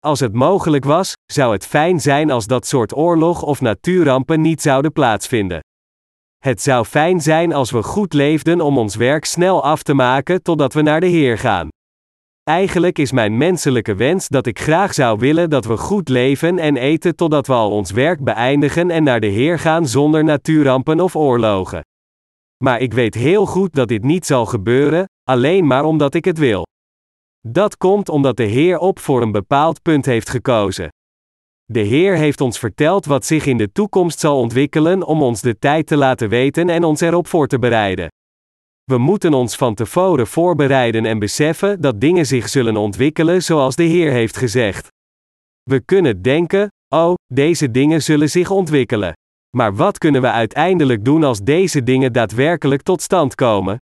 Als 0.00 0.20
het 0.20 0.32
mogelijk 0.32 0.84
was, 0.84 1.12
zou 1.32 1.52
het 1.52 1.66
fijn 1.66 2.00
zijn 2.00 2.30
als 2.30 2.46
dat 2.46 2.66
soort 2.66 2.96
oorlog 2.96 3.42
of 3.42 3.60
natuurrampen 3.60 4.40
niet 4.40 4.62
zouden 4.62 4.92
plaatsvinden. 4.92 5.60
Het 6.38 6.62
zou 6.62 6.84
fijn 6.84 7.20
zijn 7.20 7.52
als 7.52 7.70
we 7.70 7.82
goed 7.82 8.12
leefden 8.12 8.60
om 8.60 8.78
ons 8.78 8.94
werk 8.94 9.24
snel 9.24 9.62
af 9.62 9.82
te 9.82 9.94
maken 9.94 10.42
totdat 10.42 10.72
we 10.72 10.82
naar 10.82 11.00
de 11.00 11.06
Heer 11.06 11.38
gaan. 11.38 11.68
Eigenlijk 12.44 12.98
is 12.98 13.12
mijn 13.12 13.36
menselijke 13.36 13.94
wens 13.94 14.28
dat 14.28 14.46
ik 14.46 14.58
graag 14.58 14.94
zou 14.94 15.18
willen 15.18 15.50
dat 15.50 15.64
we 15.64 15.76
goed 15.76 16.08
leven 16.08 16.58
en 16.58 16.76
eten 16.76 17.16
totdat 17.16 17.46
we 17.46 17.52
al 17.52 17.70
ons 17.70 17.90
werk 17.90 18.24
beëindigen 18.24 18.90
en 18.90 19.02
naar 19.02 19.20
de 19.20 19.26
Heer 19.26 19.58
gaan 19.58 19.88
zonder 19.88 20.24
natuurrampen 20.24 21.00
of 21.00 21.16
oorlogen. 21.16 21.80
Maar 22.64 22.80
ik 22.80 22.92
weet 22.92 23.14
heel 23.14 23.46
goed 23.46 23.74
dat 23.74 23.88
dit 23.88 24.02
niet 24.02 24.26
zal 24.26 24.46
gebeuren, 24.46 25.04
alleen 25.22 25.66
maar 25.66 25.84
omdat 25.84 26.14
ik 26.14 26.24
het 26.24 26.38
wil. 26.38 26.66
Dat 27.40 27.76
komt 27.76 28.08
omdat 28.08 28.36
de 28.36 28.44
Heer 28.44 28.78
op 28.78 28.98
voor 28.98 29.22
een 29.22 29.32
bepaald 29.32 29.82
punt 29.82 30.06
heeft 30.06 30.30
gekozen. 30.30 30.88
De 31.64 31.80
Heer 31.80 32.16
heeft 32.16 32.40
ons 32.40 32.58
verteld 32.58 33.04
wat 33.04 33.24
zich 33.24 33.46
in 33.46 33.56
de 33.56 33.72
toekomst 33.72 34.20
zal 34.20 34.38
ontwikkelen 34.38 35.06
om 35.06 35.22
ons 35.22 35.40
de 35.40 35.58
tijd 35.58 35.86
te 35.86 35.96
laten 35.96 36.28
weten 36.28 36.68
en 36.68 36.84
ons 36.84 37.00
erop 37.00 37.26
voor 37.26 37.46
te 37.46 37.58
bereiden. 37.58 38.08
We 38.84 38.98
moeten 38.98 39.34
ons 39.34 39.56
van 39.56 39.74
tevoren 39.74 40.26
voorbereiden 40.26 41.04
en 41.04 41.18
beseffen 41.18 41.80
dat 41.80 42.00
dingen 42.00 42.26
zich 42.26 42.48
zullen 42.48 42.76
ontwikkelen 42.76 43.42
zoals 43.42 43.76
de 43.76 43.82
Heer 43.82 44.10
heeft 44.10 44.36
gezegd. 44.36 44.88
We 45.62 45.80
kunnen 45.80 46.22
denken: 46.22 46.68
oh, 46.88 47.14
deze 47.32 47.70
dingen 47.70 48.02
zullen 48.02 48.30
zich 48.30 48.50
ontwikkelen. 48.50 49.12
Maar 49.56 49.74
wat 49.74 49.98
kunnen 49.98 50.20
we 50.20 50.30
uiteindelijk 50.30 51.04
doen 51.04 51.24
als 51.24 51.40
deze 51.40 51.82
dingen 51.82 52.12
daadwerkelijk 52.12 52.82
tot 52.82 53.02
stand 53.02 53.34
komen? 53.34 53.76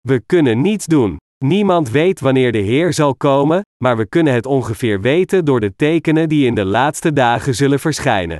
We 0.00 0.22
kunnen 0.26 0.60
niets 0.60 0.86
doen. 0.86 1.16
Niemand 1.44 1.90
weet 1.90 2.20
wanneer 2.20 2.52
de 2.52 2.58
Heer 2.58 2.92
zal 2.92 3.14
komen, 3.14 3.62
maar 3.84 3.96
we 3.96 4.06
kunnen 4.06 4.32
het 4.32 4.46
ongeveer 4.46 5.00
weten 5.00 5.44
door 5.44 5.60
de 5.60 5.76
tekenen 5.76 6.28
die 6.28 6.46
in 6.46 6.54
de 6.54 6.64
laatste 6.64 7.12
dagen 7.12 7.54
zullen 7.54 7.80
verschijnen. 7.80 8.38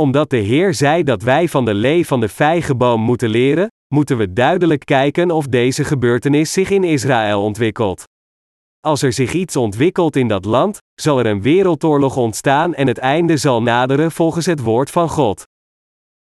Omdat 0.00 0.30
de 0.30 0.36
Heer 0.36 0.74
zei 0.74 1.02
dat 1.02 1.22
wij 1.22 1.48
van 1.48 1.64
de 1.64 1.74
lee 1.74 2.06
van 2.06 2.20
de 2.20 2.28
vijgenboom 2.28 3.00
moeten 3.00 3.28
leren, 3.28 3.68
moeten 3.94 4.16
we 4.16 4.32
duidelijk 4.32 4.84
kijken 4.84 5.30
of 5.30 5.46
deze 5.46 5.84
gebeurtenis 5.84 6.52
zich 6.52 6.70
in 6.70 6.84
Israël 6.84 7.42
ontwikkelt. 7.42 8.04
Als 8.80 9.02
er 9.02 9.12
zich 9.12 9.32
iets 9.32 9.56
ontwikkelt 9.56 10.16
in 10.16 10.28
dat 10.28 10.44
land, 10.44 10.78
zal 11.00 11.18
er 11.18 11.26
een 11.26 11.42
wereldoorlog 11.42 12.16
ontstaan 12.16 12.74
en 12.74 12.86
het 12.86 12.98
einde 12.98 13.36
zal 13.36 13.62
naderen 13.62 14.12
volgens 14.12 14.46
het 14.46 14.60
woord 14.60 14.90
van 14.90 15.08
God. 15.08 15.42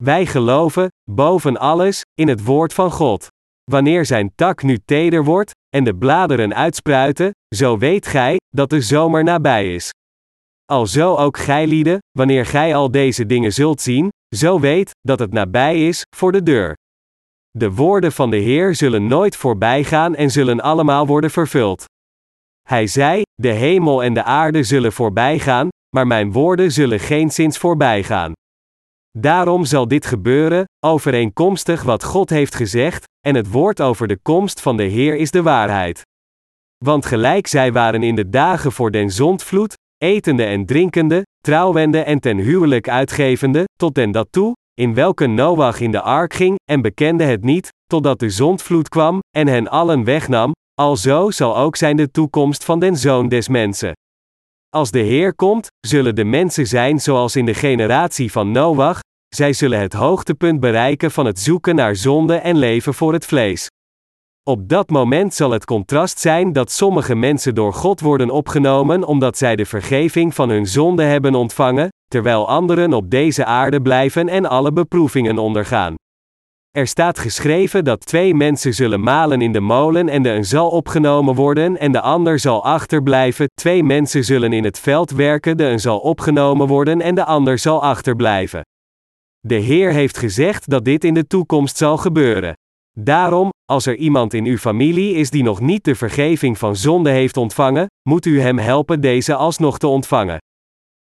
Wij 0.03 0.25
geloven, 0.25 0.87
boven 1.11 1.57
alles, 1.57 2.01
in 2.13 2.27
het 2.27 2.43
woord 2.43 2.73
van 2.73 2.91
God. 2.91 3.27
Wanneer 3.71 4.05
zijn 4.05 4.31
tak 4.35 4.63
nu 4.63 4.77
teder 4.85 5.23
wordt, 5.23 5.51
en 5.75 5.83
de 5.83 5.95
bladeren 5.95 6.55
uitspruiten, 6.55 7.31
zo 7.55 7.77
weet 7.77 8.07
gij, 8.07 8.37
dat 8.49 8.69
de 8.69 8.81
zomer 8.81 9.23
nabij 9.23 9.73
is. 9.73 9.89
Alzo 10.65 11.15
ook 11.15 11.37
gij 11.37 11.67
lieden, 11.67 11.97
wanneer 12.11 12.45
gij 12.45 12.75
al 12.75 12.91
deze 12.91 13.25
dingen 13.25 13.53
zult 13.53 13.81
zien, 13.81 14.09
zo 14.35 14.59
weet, 14.59 14.91
dat 15.01 15.19
het 15.19 15.33
nabij 15.33 15.87
is, 15.87 16.01
voor 16.15 16.31
de 16.31 16.43
deur. 16.43 16.75
De 17.57 17.71
woorden 17.71 18.11
van 18.11 18.29
de 18.29 18.37
Heer 18.37 18.75
zullen 18.75 19.07
nooit 19.07 19.35
voorbij 19.35 19.83
gaan 19.83 20.15
en 20.15 20.31
zullen 20.31 20.61
allemaal 20.61 21.07
worden 21.07 21.31
vervuld. 21.31 21.85
Hij 22.67 22.87
zei: 22.87 23.21
De 23.33 23.51
hemel 23.51 24.03
en 24.03 24.13
de 24.13 24.23
aarde 24.23 24.63
zullen 24.63 24.93
voorbij 24.93 25.39
gaan, 25.39 25.67
maar 25.95 26.07
mijn 26.07 26.31
woorden 26.31 26.71
zullen 26.71 26.99
geen 26.99 27.31
voorbij 27.31 27.57
voorbijgaan. 27.57 28.31
Daarom 29.17 29.65
zal 29.65 29.87
dit 29.87 30.05
gebeuren, 30.05 30.65
overeenkomstig 30.85 31.83
wat 31.83 32.03
God 32.03 32.29
heeft 32.29 32.55
gezegd, 32.55 33.03
en 33.27 33.35
het 33.35 33.51
woord 33.51 33.81
over 33.81 34.07
de 34.07 34.19
komst 34.21 34.61
van 34.61 34.77
de 34.77 34.83
Heer 34.83 35.15
is 35.15 35.31
de 35.31 35.41
waarheid. 35.41 36.01
Want 36.85 37.05
gelijk 37.05 37.47
zij 37.47 37.71
waren 37.71 38.03
in 38.03 38.15
de 38.15 38.29
dagen 38.29 38.71
voor 38.71 38.91
den 38.91 39.11
zondvloed, 39.11 39.73
etende 39.97 40.43
en 40.43 40.65
drinkende, 40.65 41.21
trouwende 41.39 41.99
en 41.99 42.19
ten 42.19 42.37
huwelijk 42.37 42.89
uitgevende, 42.89 43.63
tot 43.77 43.95
den 43.95 44.11
dat 44.11 44.27
toe, 44.29 44.53
in 44.81 44.93
welke 44.93 45.27
Noach 45.27 45.79
in 45.79 45.91
de 45.91 46.01
ark 46.01 46.33
ging, 46.33 46.55
en 46.71 46.81
bekende 46.81 47.23
het 47.23 47.43
niet, 47.43 47.69
totdat 47.85 48.19
de 48.19 48.29
zondvloed 48.29 48.89
kwam, 48.89 49.19
en 49.37 49.47
hen 49.47 49.67
allen 49.67 50.03
wegnam, 50.03 50.51
alzo 50.73 51.31
zal 51.31 51.57
ook 51.57 51.75
zijn 51.75 51.97
de 51.97 52.11
toekomst 52.11 52.63
van 52.63 52.79
den 52.79 52.95
zoon 52.95 53.27
des 53.27 53.47
mensen. 53.47 53.93
Als 54.69 54.91
de 54.91 54.99
Heer 54.99 55.35
komt, 55.35 55.67
zullen 55.87 56.15
de 56.15 56.23
mensen 56.23 56.67
zijn 56.67 56.99
zoals 56.99 57.35
in 57.35 57.45
de 57.45 57.53
generatie 57.53 58.31
van 58.31 58.51
Noach, 58.51 58.99
zij 59.35 59.53
zullen 59.53 59.79
het 59.79 59.93
hoogtepunt 59.93 60.59
bereiken 60.59 61.11
van 61.11 61.25
het 61.25 61.39
zoeken 61.39 61.75
naar 61.75 61.95
zonde 61.95 62.35
en 62.35 62.57
leven 62.57 62.93
voor 62.93 63.13
het 63.13 63.25
vlees. 63.25 63.67
Op 64.43 64.69
dat 64.69 64.89
moment 64.89 65.33
zal 65.33 65.51
het 65.51 65.65
contrast 65.65 66.19
zijn 66.19 66.53
dat 66.53 66.71
sommige 66.71 67.15
mensen 67.15 67.55
door 67.55 67.73
God 67.73 67.99
worden 67.99 68.29
opgenomen 68.29 69.03
omdat 69.03 69.37
zij 69.37 69.55
de 69.55 69.65
vergeving 69.65 70.35
van 70.35 70.49
hun 70.49 70.67
zonde 70.67 71.03
hebben 71.03 71.35
ontvangen, 71.35 71.89
terwijl 72.07 72.47
anderen 72.47 72.93
op 72.93 73.09
deze 73.09 73.45
aarde 73.45 73.81
blijven 73.81 74.29
en 74.29 74.45
alle 74.45 74.71
beproevingen 74.71 75.37
ondergaan. 75.37 75.95
Er 76.71 76.87
staat 76.87 77.19
geschreven 77.19 77.83
dat 77.83 78.05
twee 78.05 78.33
mensen 78.33 78.73
zullen 78.73 79.01
malen 79.01 79.41
in 79.41 79.51
de 79.51 79.59
molen 79.59 80.09
en 80.09 80.21
de 80.21 80.29
een 80.29 80.45
zal 80.45 80.69
opgenomen 80.69 81.35
worden 81.35 81.77
en 81.77 81.91
de 81.91 82.01
ander 82.01 82.39
zal 82.39 82.63
achterblijven. 82.63 83.47
Twee 83.61 83.83
mensen 83.83 84.23
zullen 84.23 84.53
in 84.53 84.63
het 84.63 84.79
veld 84.79 85.11
werken, 85.11 85.57
de 85.57 85.65
een 85.65 85.79
zal 85.79 85.99
opgenomen 85.99 86.67
worden 86.67 87.01
en 87.01 87.15
de 87.15 87.25
ander 87.25 87.59
zal 87.59 87.81
achterblijven. 87.81 88.61
De 89.39 89.55
Heer 89.55 89.91
heeft 89.91 90.17
gezegd 90.17 90.69
dat 90.69 90.85
dit 90.85 91.03
in 91.03 91.13
de 91.13 91.27
toekomst 91.27 91.77
zal 91.77 91.97
gebeuren. 91.97 92.53
Daarom, 92.99 93.49
als 93.65 93.85
er 93.85 93.95
iemand 93.95 94.33
in 94.33 94.45
uw 94.45 94.57
familie 94.57 95.15
is 95.15 95.29
die 95.29 95.43
nog 95.43 95.59
niet 95.59 95.83
de 95.83 95.95
vergeving 95.95 96.57
van 96.57 96.75
zonde 96.75 97.09
heeft 97.09 97.37
ontvangen, 97.37 97.85
moet 98.09 98.25
u 98.25 98.39
hem 98.39 98.57
helpen 98.57 99.01
deze 99.01 99.35
alsnog 99.35 99.77
te 99.77 99.87
ontvangen. 99.87 100.37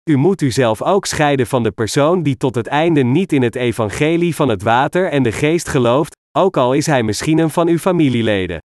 U 0.09 0.17
moet 0.17 0.41
uzelf 0.41 0.81
ook 0.81 1.05
scheiden 1.05 1.47
van 1.47 1.63
de 1.63 1.71
persoon 1.71 2.23
die 2.23 2.37
tot 2.37 2.55
het 2.55 2.67
einde 2.67 3.03
niet 3.03 3.33
in 3.33 3.41
het 3.41 3.55
evangelie 3.55 4.35
van 4.35 4.49
het 4.49 4.63
water 4.63 5.09
en 5.09 5.23
de 5.23 5.31
geest 5.31 5.67
gelooft, 5.67 6.15
ook 6.37 6.57
al 6.57 6.73
is 6.73 6.85
hij 6.85 7.03
misschien 7.03 7.37
een 7.37 7.49
van 7.49 7.67
uw 7.67 7.77
familieleden. 7.77 8.57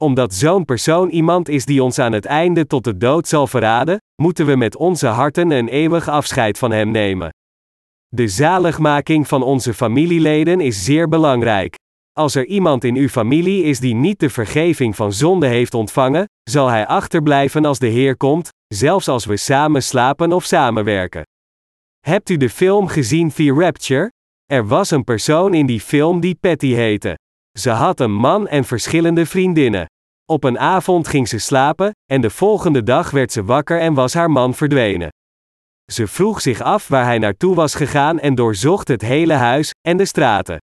Omdat 0.00 0.34
zo'n 0.34 0.64
persoon 0.64 1.08
iemand 1.08 1.48
is 1.48 1.64
die 1.64 1.82
ons 1.82 1.98
aan 1.98 2.12
het 2.12 2.24
einde 2.24 2.66
tot 2.66 2.84
de 2.84 2.96
dood 2.96 3.28
zal 3.28 3.46
verraden, 3.46 3.98
moeten 4.22 4.46
we 4.46 4.56
met 4.56 4.76
onze 4.76 5.06
harten 5.06 5.50
een 5.50 5.68
eeuwig 5.68 6.08
afscheid 6.08 6.58
van 6.58 6.70
hem 6.70 6.90
nemen. 6.90 7.28
De 8.08 8.28
zaligmaking 8.28 9.28
van 9.28 9.42
onze 9.42 9.74
familieleden 9.74 10.60
is 10.60 10.84
zeer 10.84 11.08
belangrijk. 11.08 11.74
Als 12.12 12.34
er 12.34 12.46
iemand 12.46 12.84
in 12.84 12.96
uw 12.96 13.08
familie 13.08 13.62
is 13.62 13.80
die 13.80 13.94
niet 13.94 14.20
de 14.20 14.30
vergeving 14.30 14.96
van 14.96 15.12
zonde 15.12 15.46
heeft 15.46 15.74
ontvangen, 15.74 16.24
zal 16.50 16.68
hij 16.68 16.86
achterblijven 16.86 17.64
als 17.64 17.78
de 17.78 17.86
Heer 17.86 18.16
komt, 18.16 18.48
zelfs 18.74 19.08
als 19.08 19.24
we 19.24 19.36
samen 19.36 19.82
slapen 19.82 20.32
of 20.32 20.44
samenwerken. 20.44 21.22
Hebt 22.00 22.30
u 22.30 22.36
de 22.36 22.50
film 22.50 22.86
gezien 22.86 23.32
The 23.32 23.52
Rapture? 23.52 24.10
Er 24.46 24.66
was 24.66 24.90
een 24.90 25.04
persoon 25.04 25.54
in 25.54 25.66
die 25.66 25.80
film 25.80 26.20
die 26.20 26.34
Patty 26.40 26.72
heette. 26.72 27.18
Ze 27.58 27.70
had 27.70 28.00
een 28.00 28.14
man 28.14 28.48
en 28.48 28.64
verschillende 28.64 29.26
vriendinnen. 29.26 29.86
Op 30.32 30.44
een 30.44 30.58
avond 30.58 31.08
ging 31.08 31.28
ze 31.28 31.38
slapen, 31.38 31.90
en 32.12 32.20
de 32.20 32.30
volgende 32.30 32.82
dag 32.82 33.10
werd 33.10 33.32
ze 33.32 33.44
wakker 33.44 33.80
en 33.80 33.94
was 33.94 34.14
haar 34.14 34.30
man 34.30 34.54
verdwenen. 34.54 35.08
Ze 35.92 36.06
vroeg 36.06 36.40
zich 36.40 36.60
af 36.60 36.88
waar 36.88 37.04
hij 37.04 37.18
naartoe 37.18 37.54
was 37.54 37.74
gegaan 37.74 38.20
en 38.20 38.34
doorzocht 38.34 38.88
het 38.88 39.02
hele 39.02 39.32
huis 39.32 39.70
en 39.88 39.96
de 39.96 40.04
straten. 40.04 40.58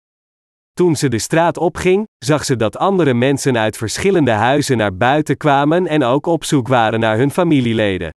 Toen 0.73 0.97
ze 0.97 1.09
de 1.09 1.19
straat 1.19 1.57
opging, 1.59 2.07
zag 2.19 2.45
ze 2.45 2.57
dat 2.57 2.77
andere 2.77 3.15
mensen 3.15 3.59
uit 3.59 3.77
verschillende 3.77 4.31
huizen 4.31 4.77
naar 4.77 4.97
buiten 4.97 5.37
kwamen 5.37 5.87
en 5.87 6.05
ook 6.05 6.27
op 6.27 6.45
zoek 6.45 6.69
waren 6.69 7.01
naar 7.01 7.17
hun 7.17 7.31
familieleden. 7.31 8.11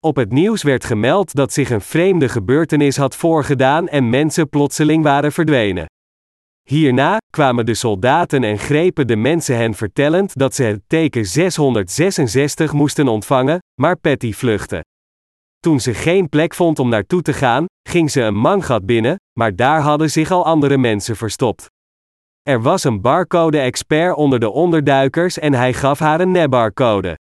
Op 0.00 0.16
het 0.16 0.32
nieuws 0.32 0.62
werd 0.62 0.84
gemeld 0.84 1.34
dat 1.34 1.52
zich 1.52 1.70
een 1.70 1.80
vreemde 1.80 2.28
gebeurtenis 2.28 2.96
had 2.96 3.16
voorgedaan 3.16 3.88
en 3.88 4.10
mensen 4.10 4.48
plotseling 4.48 5.02
waren 5.02 5.32
verdwenen. 5.32 5.86
Hierna 6.68 7.16
kwamen 7.32 7.66
de 7.66 7.74
soldaten 7.74 8.44
en 8.44 8.58
grepen 8.58 9.06
de 9.06 9.16
mensen 9.16 9.56
hen 9.56 9.74
vertellend 9.74 10.38
dat 10.38 10.54
ze 10.54 10.62
het 10.62 10.80
teken 10.86 11.26
666 11.26 12.72
moesten 12.72 13.08
ontvangen, 13.08 13.58
maar 13.80 13.96
Patty 13.96 14.32
vluchtte. 14.32 14.82
Toen 15.60 15.80
ze 15.80 15.94
geen 15.94 16.28
plek 16.28 16.54
vond 16.54 16.78
om 16.78 16.88
naartoe 16.88 17.22
te 17.22 17.32
gaan, 17.32 17.64
ging 17.88 18.10
ze 18.10 18.20
een 18.20 18.34
mangat 18.34 18.86
binnen, 18.86 19.16
maar 19.38 19.56
daar 19.56 19.80
hadden 19.80 20.10
zich 20.10 20.30
al 20.30 20.44
andere 20.44 20.78
mensen 20.78 21.16
verstopt. 21.16 21.66
Er 22.42 22.62
was 22.62 22.84
een 22.84 23.00
barcode-expert 23.00 24.14
onder 24.14 24.40
de 24.40 24.50
onderduikers 24.50 25.38
en 25.38 25.54
hij 25.54 25.72
gaf 25.72 25.98
haar 25.98 26.20
een 26.20 26.30
nebarcode. 26.30 27.18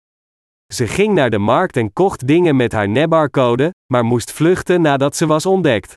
Ze 0.73 0.87
ging 0.87 1.13
naar 1.13 1.29
de 1.29 1.37
markt 1.37 1.77
en 1.77 1.93
kocht 1.93 2.27
dingen 2.27 2.55
met 2.55 2.71
haar 2.71 2.89
nebarcode, 2.89 3.73
maar 3.93 4.05
moest 4.05 4.31
vluchten 4.31 4.81
nadat 4.81 5.15
ze 5.15 5.25
was 5.25 5.45
ontdekt. 5.45 5.93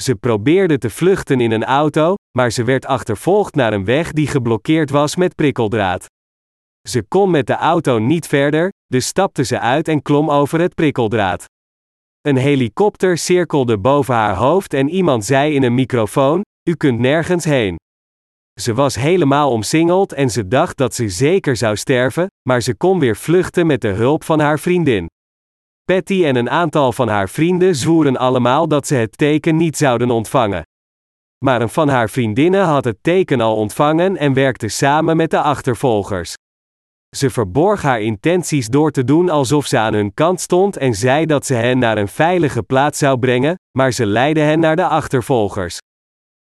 Ze 0.00 0.14
probeerde 0.14 0.78
te 0.78 0.90
vluchten 0.90 1.40
in 1.40 1.50
een 1.50 1.64
auto, 1.64 2.14
maar 2.38 2.50
ze 2.50 2.64
werd 2.64 2.86
achtervolgd 2.86 3.54
naar 3.54 3.72
een 3.72 3.84
weg 3.84 4.12
die 4.12 4.26
geblokkeerd 4.26 4.90
was 4.90 5.16
met 5.16 5.34
prikkeldraad. 5.34 6.06
Ze 6.88 7.02
kon 7.02 7.30
met 7.30 7.46
de 7.46 7.56
auto 7.56 7.98
niet 7.98 8.26
verder, 8.26 8.70
dus 8.86 9.06
stapte 9.06 9.44
ze 9.44 9.58
uit 9.58 9.88
en 9.88 10.02
klom 10.02 10.30
over 10.30 10.60
het 10.60 10.74
prikkeldraad. 10.74 11.44
Een 12.28 12.36
helikopter 12.36 13.18
cirkelde 13.18 13.78
boven 13.78 14.14
haar 14.14 14.34
hoofd 14.34 14.74
en 14.74 14.88
iemand 14.88 15.24
zei 15.24 15.54
in 15.54 15.62
een 15.62 15.74
microfoon: 15.74 16.42
U 16.68 16.74
kunt 16.74 16.98
nergens 16.98 17.44
heen. 17.44 17.76
Ze 18.60 18.74
was 18.74 18.94
helemaal 18.94 19.50
omsingeld 19.50 20.12
en 20.12 20.30
ze 20.30 20.48
dacht 20.48 20.76
dat 20.76 20.94
ze 20.94 21.08
zeker 21.08 21.56
zou 21.56 21.76
sterven, 21.76 22.26
maar 22.48 22.60
ze 22.60 22.74
kon 22.74 22.98
weer 22.98 23.16
vluchten 23.16 23.66
met 23.66 23.80
de 23.80 23.88
hulp 23.88 24.24
van 24.24 24.40
haar 24.40 24.58
vriendin. 24.58 25.06
Patty 25.84 26.24
en 26.24 26.36
een 26.36 26.50
aantal 26.50 26.92
van 26.92 27.08
haar 27.08 27.28
vrienden 27.28 27.76
zwoeren 27.76 28.16
allemaal 28.16 28.68
dat 28.68 28.86
ze 28.86 28.94
het 28.94 29.18
teken 29.18 29.56
niet 29.56 29.76
zouden 29.76 30.10
ontvangen. 30.10 30.62
Maar 31.44 31.60
een 31.62 31.68
van 31.68 31.88
haar 31.88 32.10
vriendinnen 32.10 32.64
had 32.64 32.84
het 32.84 32.98
teken 33.02 33.40
al 33.40 33.56
ontvangen 33.56 34.16
en 34.16 34.32
werkte 34.32 34.68
samen 34.68 35.16
met 35.16 35.30
de 35.30 35.40
achtervolgers. 35.40 36.34
Ze 37.16 37.30
verborg 37.30 37.82
haar 37.82 38.00
intenties 38.00 38.68
door 38.68 38.90
te 38.90 39.04
doen 39.04 39.28
alsof 39.28 39.66
ze 39.66 39.78
aan 39.78 39.94
hun 39.94 40.14
kant 40.14 40.40
stond 40.40 40.76
en 40.76 40.94
zei 40.94 41.26
dat 41.26 41.46
ze 41.46 41.54
hen 41.54 41.78
naar 41.78 41.98
een 41.98 42.08
veilige 42.08 42.62
plaats 42.62 42.98
zou 42.98 43.18
brengen, 43.18 43.54
maar 43.78 43.92
ze 43.92 44.06
leidde 44.06 44.40
hen 44.40 44.60
naar 44.60 44.76
de 44.76 44.86
achtervolgers. 44.86 45.78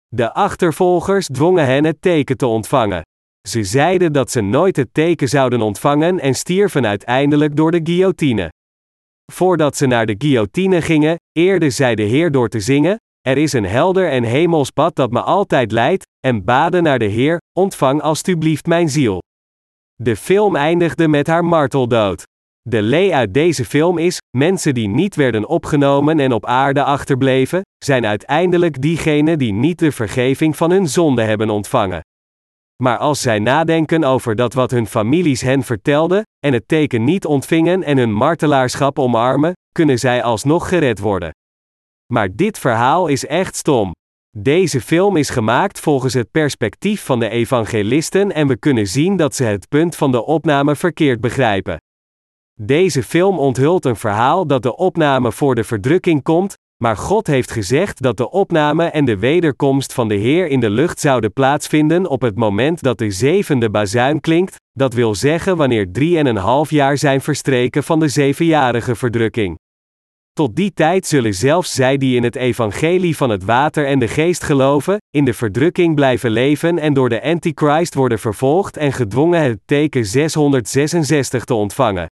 De 0.08 0.34
achtervolgers 0.34 1.28
dwongen 1.28 1.66
hen 1.66 1.84
het 1.84 2.02
teken 2.02 2.38
te 2.38 2.46
ontvangen. 2.46 3.02
Ze 3.48 3.64
zeiden 3.64 4.14
dat 4.14 4.32
ze 4.32 4.42
nooit 4.42 4.76
het 4.76 4.94
teken 4.94 5.30
zouden 5.30 5.62
ontvangen 5.62 6.20
en 6.20 6.36
stierven 6.36 6.86
uiteindelijk 6.86 7.56
door 7.56 7.72
de 7.72 7.80
guillotine. 7.84 8.50
Voordat 9.32 9.78
ze 9.78 9.86
naar 9.86 10.06
de 10.06 10.16
guillotine 10.18 10.82
gingen, 10.82 11.16
eerde 11.32 11.70
zij 11.70 11.96
de 11.96 12.04
Heer 12.04 12.32
door 12.32 12.50
te 12.50 12.60
zingen: 12.60 12.98
Er 13.22 13.38
is 13.38 13.54
een 13.54 13.66
helder 13.66 14.10
en 14.10 14.24
hemels 14.24 14.70
pad 14.70 14.96
dat 14.96 15.12
me 15.12 15.22
altijd 15.22 15.72
leidt, 15.72 16.04
en 16.20 16.44
baden 16.44 16.84
naar 16.84 17.00
de 17.00 17.06
Heer: 17.06 17.38
Ontvang 17.60 18.02
alstublieft 18.02 18.66
mijn 18.66 18.90
ziel. 18.90 19.22
De 20.04 20.16
film 20.16 20.56
eindigde 20.56 21.08
met 21.08 21.28
haar 21.28 21.46
marteldood. 21.46 22.24
De 22.62 22.82
lee 22.82 23.16
uit 23.16 23.34
deze 23.34 23.66
film 23.66 23.98
is: 23.98 24.18
mensen 24.38 24.74
die 24.74 24.88
niet 24.88 25.16
werden 25.16 25.48
opgenomen 25.48 26.20
en 26.20 26.32
op 26.32 26.46
aarde 26.46 26.84
achterbleven, 26.84 27.62
zijn 27.86 28.06
uiteindelijk 28.06 28.82
diegenen 28.82 29.38
die 29.38 29.54
niet 29.54 29.80
de 29.80 29.92
vergeving 29.92 30.58
van 30.58 30.72
hun 30.72 30.88
zonde 30.88 31.24
hebben 31.24 31.50
ontvangen. 31.50 32.02
Maar 32.84 32.98
als 32.98 33.22
zij 33.22 33.40
nadenken 33.40 34.04
over 34.04 34.36
dat 34.36 34.54
wat 34.54 34.72
hun 34.72 34.88
families 34.88 35.42
hen 35.42 35.64
vertelden, 35.64 36.24
en 36.46 36.54
het 36.54 36.68
teken 36.68 37.04
niet 37.04 37.26
ontvingen 37.26 37.84
en 37.84 37.98
hun 37.98 38.14
martelaarschap 38.14 39.00
omarmen, 39.00 39.54
kunnen 39.72 40.00
zij 40.00 40.24
alsnog 40.24 40.68
gered 40.68 41.00
worden. 41.00 41.32
Maar 42.14 42.36
dit 42.36 42.60
verhaal 42.60 43.08
is 43.08 43.26
echt 43.26 43.56
stom. 43.56 43.92
Deze 44.38 44.82
film 44.82 45.16
is 45.16 45.30
gemaakt 45.30 45.80
volgens 45.80 46.14
het 46.14 46.32
perspectief 46.32 47.06
van 47.06 47.20
de 47.20 47.30
evangelisten 47.30 48.32
en 48.32 48.48
we 48.48 48.58
kunnen 48.58 48.88
zien 48.88 49.16
dat 49.16 49.36
ze 49.36 49.44
het 49.44 49.70
punt 49.70 49.96
van 49.96 50.12
de 50.12 50.26
opname 50.26 50.76
verkeerd 50.76 51.22
begrijpen. 51.22 51.78
Deze 52.60 53.04
film 53.04 53.40
onthult 53.40 53.86
een 53.86 53.96
verhaal 53.96 54.48
dat 54.48 54.64
de 54.64 54.76
opname 54.76 55.32
voor 55.32 55.56
de 55.56 55.64
verdrukking 55.64 56.24
komt, 56.24 56.58
maar 56.84 56.98
God 56.98 57.28
heeft 57.28 57.52
gezegd 57.52 58.02
dat 58.02 58.18
de 58.18 58.30
opname 58.30 58.86
en 58.86 59.06
de 59.06 59.18
wederkomst 59.18 59.94
van 59.94 60.08
de 60.08 60.16
Heer 60.16 60.48
in 60.48 60.60
de 60.60 60.70
lucht 60.70 61.00
zouden 61.00 61.34
plaatsvinden 61.34 62.08
op 62.08 62.22
het 62.22 62.36
moment 62.36 62.82
dat 62.82 62.98
de 62.98 63.12
zevende 63.12 63.70
bazuin 63.70 64.20
klinkt, 64.20 64.56
dat 64.72 64.94
wil 64.94 65.16
zeggen 65.16 65.58
wanneer 65.58 65.92
drie 65.92 66.18
en 66.18 66.26
een 66.26 66.36
half 66.36 66.70
jaar 66.70 66.98
zijn 66.98 67.22
verstreken 67.22 67.84
van 67.84 68.00
de 68.00 68.08
zevenjarige 68.08 68.96
verdrukking. 68.96 69.58
Tot 70.34 70.56
die 70.56 70.74
tijd 70.74 71.06
zullen 71.06 71.34
zelfs 71.34 71.74
zij 71.74 71.98
die 71.98 72.16
in 72.16 72.24
het 72.24 72.36
evangelie 72.36 73.18
van 73.18 73.30
het 73.30 73.44
water 73.44 73.86
en 73.86 74.00
de 74.00 74.08
geest 74.08 74.44
geloven, 74.44 74.98
in 75.10 75.26
de 75.26 75.34
verdrukking 75.34 75.96
blijven 75.96 76.32
leven 76.32 76.80
en 76.80 76.94
door 76.94 77.10
de 77.10 77.24
Antichrist 77.24 77.94
worden 77.94 78.20
vervolgd 78.20 78.78
en 78.78 78.94
gedwongen 78.94 79.42
het 79.42 79.60
teken 79.66 80.06
666 80.06 81.44
te 81.44 81.54
ontvangen. 81.54 82.08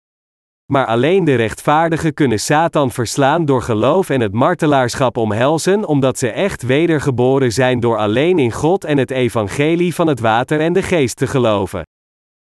Maar 0.73 0.87
alleen 0.87 1.25
de 1.25 1.35
rechtvaardigen 1.35 2.15
kunnen 2.15 2.41
Satan 2.41 2.91
verslaan 2.91 3.45
door 3.45 3.63
geloof 3.63 4.11
en 4.11 4.21
het 4.21 4.33
martelaarschap 4.33 5.17
omhelzen, 5.17 5.87
omdat 5.87 6.19
ze 6.19 6.31
echt 6.31 6.63
wedergeboren 6.63 7.53
zijn 7.53 7.81
door 7.81 7.97
alleen 7.97 8.39
in 8.39 8.53
God 8.53 8.85
en 8.85 8.99
het 8.99 9.11
evangelie 9.11 9.95
van 9.95 10.07
het 10.07 10.21
water 10.21 10.61
en 10.61 10.73
de 10.73 10.83
geest 10.83 11.17
te 11.17 11.27
geloven. 11.27 11.83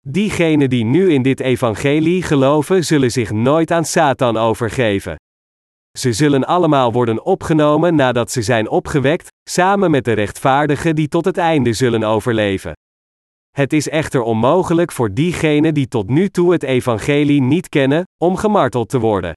Diegenen 0.07 0.71
die 0.71 0.85
nu 0.85 1.13
in 1.13 1.23
dit 1.23 1.41
evangelie 1.41 2.23
geloven, 2.23 2.85
zullen 2.85 3.11
zich 3.11 3.33
nooit 3.33 3.71
aan 3.71 3.85
Satan 3.85 4.37
overgeven. 4.37 5.17
Ze 5.99 6.13
zullen 6.13 6.45
allemaal 6.45 6.93
worden 6.93 7.25
opgenomen 7.25 7.95
nadat 7.95 8.31
ze 8.31 8.43
zijn 8.43 8.69
opgewekt, 8.69 9.29
samen 9.51 9.91
met 9.91 10.05
de 10.05 10.13
rechtvaardigen 10.13 10.95
die 10.95 11.09
tot 11.09 11.25
het 11.25 11.37
einde 11.37 11.73
zullen 11.73 12.03
overleven. 12.03 12.73
Het 13.51 13.73
is 13.73 13.89
echter 13.89 14.23
onmogelijk 14.23 14.93
voor 14.93 15.15
diegenen 15.15 15.75
die 15.75 15.89
tot 15.89 16.09
nu 16.09 16.29
toe 16.29 16.53
het 16.53 16.63
evangelie 16.63 17.43
niet 17.43 17.69
kennen, 17.69 18.05
om 18.23 18.37
gemarteld 18.37 18.89
te 18.89 18.99
worden. 18.99 19.33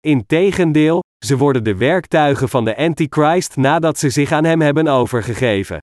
Integendeel, 0.00 1.02
ze 1.24 1.36
worden 1.36 1.64
de 1.64 1.76
werktuigen 1.76 2.48
van 2.48 2.64
de 2.64 2.76
Antichrist 2.76 3.56
nadat 3.56 3.98
ze 3.98 4.10
zich 4.10 4.32
aan 4.32 4.44
hem 4.44 4.60
hebben 4.60 4.86
overgegeven. 4.88 5.78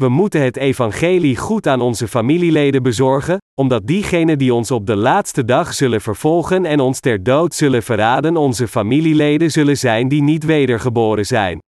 We 0.00 0.08
moeten 0.08 0.42
het 0.42 0.56
evangelie 0.56 1.36
goed 1.36 1.66
aan 1.66 1.80
onze 1.80 2.08
familieleden 2.08 2.82
bezorgen, 2.82 3.38
omdat 3.54 3.86
diegenen 3.86 4.38
die 4.38 4.54
ons 4.54 4.70
op 4.70 4.86
de 4.86 4.96
laatste 4.96 5.44
dag 5.44 5.74
zullen 5.74 6.00
vervolgen 6.00 6.64
en 6.64 6.80
ons 6.80 7.00
ter 7.00 7.22
dood 7.22 7.54
zullen 7.54 7.82
verraden 7.82 8.36
onze 8.36 8.68
familieleden 8.68 9.50
zullen 9.50 9.76
zijn 9.76 10.08
die 10.08 10.22
niet 10.22 10.44
wedergeboren 10.44 11.26
zijn. 11.26 11.58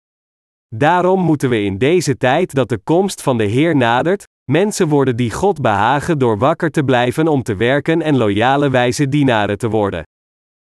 Daarom 0.75 1.21
moeten 1.21 1.49
we 1.49 1.63
in 1.63 1.79
deze 1.79 2.17
tijd 2.17 2.55
dat 2.55 2.69
de 2.69 2.79
komst 2.79 3.23
van 3.23 3.39
de 3.39 3.45
Heer 3.45 3.77
nadert, 3.77 4.25
mensen 4.51 4.89
worden 4.89 5.17
die 5.17 5.31
God 5.31 5.61
behagen 5.61 6.19
door 6.19 6.39
wakker 6.39 6.71
te 6.71 6.85
blijven 6.85 7.29
om 7.29 7.43
te 7.43 7.57
werken 7.57 8.03
en 8.03 8.17
loyale 8.17 8.71
wijze 8.71 9.09
dienaren 9.09 9.59
te 9.59 9.69
worden. 9.69 10.03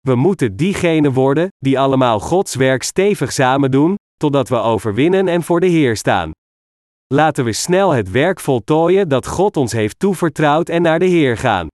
We 0.00 0.14
moeten 0.14 0.56
diegenen 0.56 1.12
worden, 1.12 1.48
die 1.58 1.78
allemaal 1.78 2.20
Gods 2.20 2.54
werk 2.54 2.82
stevig 2.82 3.32
samen 3.32 3.70
doen, 3.70 3.94
totdat 4.16 4.48
we 4.48 4.56
overwinnen 4.56 5.28
en 5.28 5.42
voor 5.42 5.60
de 5.60 5.66
Heer 5.66 5.96
staan. 5.96 6.30
Laten 7.14 7.44
we 7.44 7.52
snel 7.52 7.90
het 7.90 8.10
werk 8.10 8.40
voltooien 8.40 9.08
dat 9.08 9.26
God 9.26 9.56
ons 9.56 9.72
heeft 9.72 9.98
toevertrouwd 9.98 10.68
en 10.68 10.82
naar 10.82 10.98
de 10.98 11.04
Heer 11.04 11.36
gaan. 11.36 11.66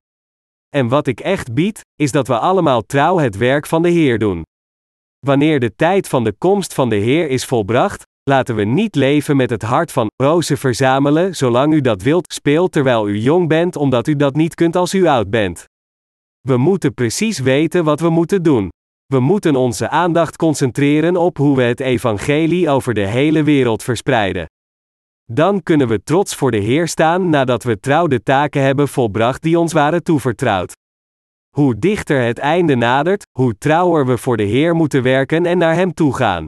En 0.68 0.88
wat 0.88 1.06
ik 1.06 1.20
echt 1.20 1.54
bied, 1.54 1.80
is 1.96 2.12
dat 2.12 2.26
we 2.26 2.38
allemaal 2.38 2.82
trouw 2.82 3.18
het 3.18 3.36
werk 3.36 3.66
van 3.66 3.82
de 3.82 3.88
Heer 3.88 4.18
doen. 4.18 4.42
Wanneer 5.26 5.60
de 5.60 5.74
tijd 5.76 6.08
van 6.08 6.24
de 6.24 6.32
komst 6.38 6.74
van 6.74 6.88
de 6.88 6.96
Heer 6.96 7.28
is 7.28 7.44
volbracht, 7.44 8.02
laten 8.22 8.54
we 8.54 8.64
niet 8.64 8.94
leven 8.94 9.36
met 9.36 9.50
het 9.50 9.62
hart 9.62 9.92
van 9.92 10.08
rozen 10.22 10.58
verzamelen, 10.58 11.36
zolang 11.36 11.72
u 11.72 11.80
dat 11.80 12.02
wilt, 12.02 12.32
speelt 12.32 12.72
terwijl 12.72 13.08
u 13.08 13.18
jong 13.18 13.48
bent, 13.48 13.76
omdat 13.76 14.06
u 14.06 14.16
dat 14.16 14.34
niet 14.34 14.54
kunt 14.54 14.76
als 14.76 14.94
u 14.94 15.06
oud 15.06 15.30
bent. 15.30 15.64
We 16.40 16.56
moeten 16.56 16.94
precies 16.94 17.38
weten 17.38 17.84
wat 17.84 18.00
we 18.00 18.10
moeten 18.10 18.42
doen. 18.42 18.68
We 19.06 19.20
moeten 19.20 19.56
onze 19.56 19.88
aandacht 19.88 20.36
concentreren 20.36 21.16
op 21.16 21.36
hoe 21.36 21.56
we 21.56 21.62
het 21.62 21.80
evangelie 21.80 22.68
over 22.68 22.94
de 22.94 23.06
hele 23.06 23.42
wereld 23.42 23.82
verspreiden. 23.82 24.46
Dan 25.32 25.62
kunnen 25.62 25.88
we 25.88 26.02
trots 26.02 26.34
voor 26.34 26.50
de 26.50 26.56
Heer 26.56 26.88
staan 26.88 27.28
nadat 27.28 27.62
we 27.62 27.80
trouw 27.80 28.06
de 28.06 28.22
taken 28.22 28.62
hebben 28.62 28.88
volbracht 28.88 29.42
die 29.42 29.58
ons 29.58 29.72
waren 29.72 30.02
toevertrouwd. 30.02 30.72
Hoe 31.56 31.78
dichter 31.78 32.22
het 32.22 32.38
einde 32.38 32.74
nadert, 32.74 33.26
hoe 33.38 33.58
trouwer 33.58 34.06
we 34.06 34.16
voor 34.16 34.36
de 34.36 34.42
Heer 34.42 34.74
moeten 34.74 35.02
werken 35.02 35.46
en 35.46 35.58
naar 35.58 35.74
Hem 35.74 35.94
toe 35.94 36.14
gaan. 36.14 36.44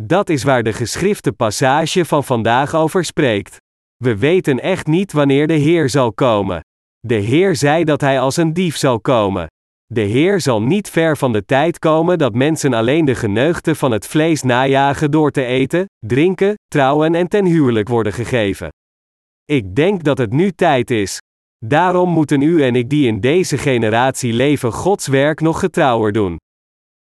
Dat 0.00 0.28
is 0.28 0.42
waar 0.42 0.62
de 0.62 0.72
geschrifte 0.72 1.32
passage 1.32 2.04
van 2.04 2.24
vandaag 2.24 2.74
over 2.74 3.04
spreekt. 3.04 3.56
We 3.96 4.16
weten 4.16 4.60
echt 4.60 4.86
niet 4.86 5.12
wanneer 5.12 5.46
de 5.46 5.52
Heer 5.52 5.88
zal 5.88 6.12
komen. 6.12 6.60
De 6.98 7.14
Heer 7.14 7.56
zei 7.56 7.84
dat 7.84 8.00
Hij 8.00 8.20
als 8.20 8.36
een 8.36 8.52
dief 8.52 8.76
zal 8.76 9.00
komen. 9.00 9.46
De 9.92 10.00
Heer 10.00 10.40
zal 10.40 10.62
niet 10.62 10.90
ver 10.90 11.16
van 11.16 11.32
de 11.32 11.44
tijd 11.44 11.78
komen 11.78 12.18
dat 12.18 12.34
mensen 12.34 12.72
alleen 12.72 13.04
de 13.04 13.14
geneugten 13.14 13.76
van 13.76 13.90
het 13.90 14.06
vlees 14.06 14.42
najagen 14.42 15.10
door 15.10 15.30
te 15.30 15.44
eten, 15.44 15.86
drinken, 16.06 16.54
trouwen 16.68 17.14
en 17.14 17.28
ten 17.28 17.44
huwelijk 17.44 17.88
worden 17.88 18.12
gegeven. 18.12 18.68
Ik 19.44 19.74
denk 19.74 20.04
dat 20.04 20.18
het 20.18 20.32
nu 20.32 20.50
tijd 20.50 20.90
is. 20.90 21.18
Daarom 21.64 22.10
moeten 22.10 22.42
u 22.42 22.62
en 22.62 22.74
ik 22.74 22.88
die 22.88 23.06
in 23.06 23.20
deze 23.20 23.58
generatie 23.58 24.32
leven 24.32 24.72
Gods 24.72 25.06
werk 25.06 25.40
nog 25.40 25.58
getrouwer 25.58 26.12
doen. 26.12 26.36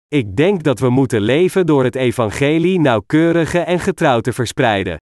Ik 0.08 0.36
denk 0.36 0.62
dat 0.62 0.78
we 0.78 0.90
moeten 0.90 1.20
leven 1.20 1.66
door 1.66 1.84
het 1.84 1.94
evangelie 1.94 2.80
nauwkeurige 2.80 3.58
en 3.58 3.80
getrouw 3.80 4.20
te 4.20 4.32
verspreiden. 4.32 4.96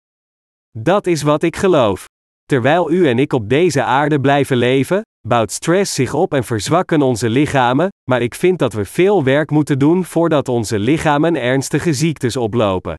Dat 0.78 1.08
is 1.08 1.22
wat 1.22 1.44
ik 1.44 1.56
geloof. 1.56 2.06
Terwijl 2.46 2.92
u 2.92 3.08
en 3.08 3.20
ik 3.20 3.34
op 3.34 3.50
deze 3.50 3.84
aarde 3.84 4.20
blijven 4.20 4.58
leven, 4.58 5.02
bouwt 5.28 5.52
stress 5.52 5.94
zich 5.94 6.14
op 6.14 6.34
en 6.34 6.44
verzwakken 6.44 7.02
onze 7.02 7.30
lichamen, 7.30 7.90
maar 8.10 8.22
ik 8.22 8.36
vind 8.36 8.60
dat 8.60 8.74
we 8.74 8.86
veel 8.86 9.24
werk 9.24 9.50
moeten 9.50 9.80
doen 9.80 10.06
voordat 10.06 10.50
onze 10.50 10.80
lichamen 10.80 11.36
ernstige 11.36 11.94
ziektes 11.94 12.38
oplopen. 12.38 12.96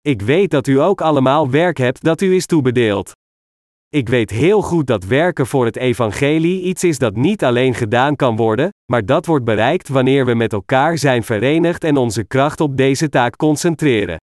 Ik 0.00 0.22
weet 0.22 0.50
dat 0.50 0.66
u 0.66 0.80
ook 0.80 1.00
allemaal 1.00 1.50
werk 1.50 1.78
hebt 1.78 2.02
dat 2.02 2.20
u 2.20 2.34
is 2.34 2.46
toebedeeld. 2.46 3.12
Ik 3.88 4.08
weet 4.08 4.30
heel 4.30 4.62
goed 4.62 4.86
dat 4.86 5.04
werken 5.04 5.46
voor 5.46 5.64
het 5.64 5.76
evangelie 5.76 6.62
iets 6.62 6.84
is 6.84 6.98
dat 6.98 7.16
niet 7.16 7.44
alleen 7.44 7.74
gedaan 7.74 8.16
kan 8.16 8.36
worden, 8.36 8.68
maar 8.92 9.04
dat 9.04 9.26
wordt 9.26 9.44
bereikt 9.44 9.88
wanneer 9.88 10.26
we 10.26 10.34
met 10.34 10.52
elkaar 10.52 10.98
zijn 10.98 11.22
verenigd 11.22 11.84
en 11.84 11.96
onze 11.96 12.24
kracht 12.24 12.60
op 12.60 12.76
deze 12.76 13.08
taak 13.08 13.36
concentreren. 13.36 14.16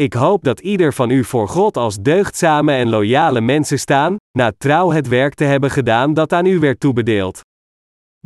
Ik 0.00 0.12
hoop 0.12 0.44
dat 0.44 0.60
ieder 0.60 0.92
van 0.92 1.10
u 1.10 1.24
voor 1.24 1.48
God 1.48 1.76
als 1.76 1.96
deugdzame 1.96 2.72
en 2.72 2.88
loyale 2.88 3.40
mensen 3.40 3.78
staan, 3.78 4.16
na 4.38 4.52
trouw 4.58 4.90
het 4.90 5.08
werk 5.08 5.34
te 5.34 5.44
hebben 5.44 5.70
gedaan 5.70 6.14
dat 6.14 6.32
aan 6.32 6.46
u 6.46 6.58
werd 6.58 6.80
toebedeeld. 6.80 7.40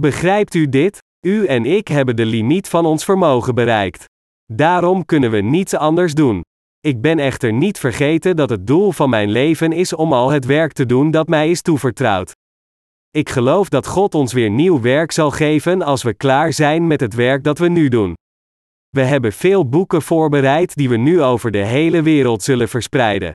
Begrijpt 0.01 0.55
u 0.55 0.69
dit? 0.69 0.99
U 1.27 1.47
en 1.47 1.65
ik 1.65 1.89
hebben 1.89 2.17
de 2.17 2.25
limiet 2.25 2.69
van 2.69 2.87
ons 2.87 3.05
vermogen 3.05 3.55
bereikt. 3.55 4.05
Daarom 4.53 5.05
kunnen 5.05 5.31
we 5.31 5.41
niets 5.41 5.75
anders 5.75 6.15
doen. 6.15 6.43
Ik 6.81 7.01
ben 7.01 7.19
echter 7.19 7.53
niet 7.53 7.79
vergeten 7.79 8.37
dat 8.37 8.51
het 8.51 8.67
doel 8.67 8.93
van 8.93 9.11
mijn 9.11 9.31
leven 9.31 9.73
is 9.73 9.93
om 9.93 10.13
al 10.13 10.31
het 10.31 10.45
werk 10.45 10.73
te 10.73 10.87
doen 10.87 11.11
dat 11.11 11.29
mij 11.29 11.51
is 11.51 11.63
toevertrouwd. 11.63 12.33
Ik 13.11 13.29
geloof 13.29 13.69
dat 13.69 13.87
God 13.87 14.15
ons 14.15 14.33
weer 14.33 14.51
nieuw 14.51 14.81
werk 14.81 15.13
zal 15.13 15.31
geven 15.31 15.83
als 15.83 16.03
we 16.03 16.15
klaar 16.15 16.53
zijn 16.53 16.87
met 16.87 17.01
het 17.01 17.15
werk 17.15 17.45
dat 17.45 17.59
we 17.59 17.69
nu 17.69 17.89
doen. 17.89 18.15
We 18.95 19.03
hebben 19.03 19.33
veel 19.33 19.69
boeken 19.69 20.03
voorbereid 20.03 20.75
die 20.75 20.89
we 20.89 20.97
nu 20.97 21.23
over 21.23 21.51
de 21.51 21.65
hele 21.65 22.03
wereld 22.03 22.43
zullen 22.43 22.69
verspreiden. 22.69 23.33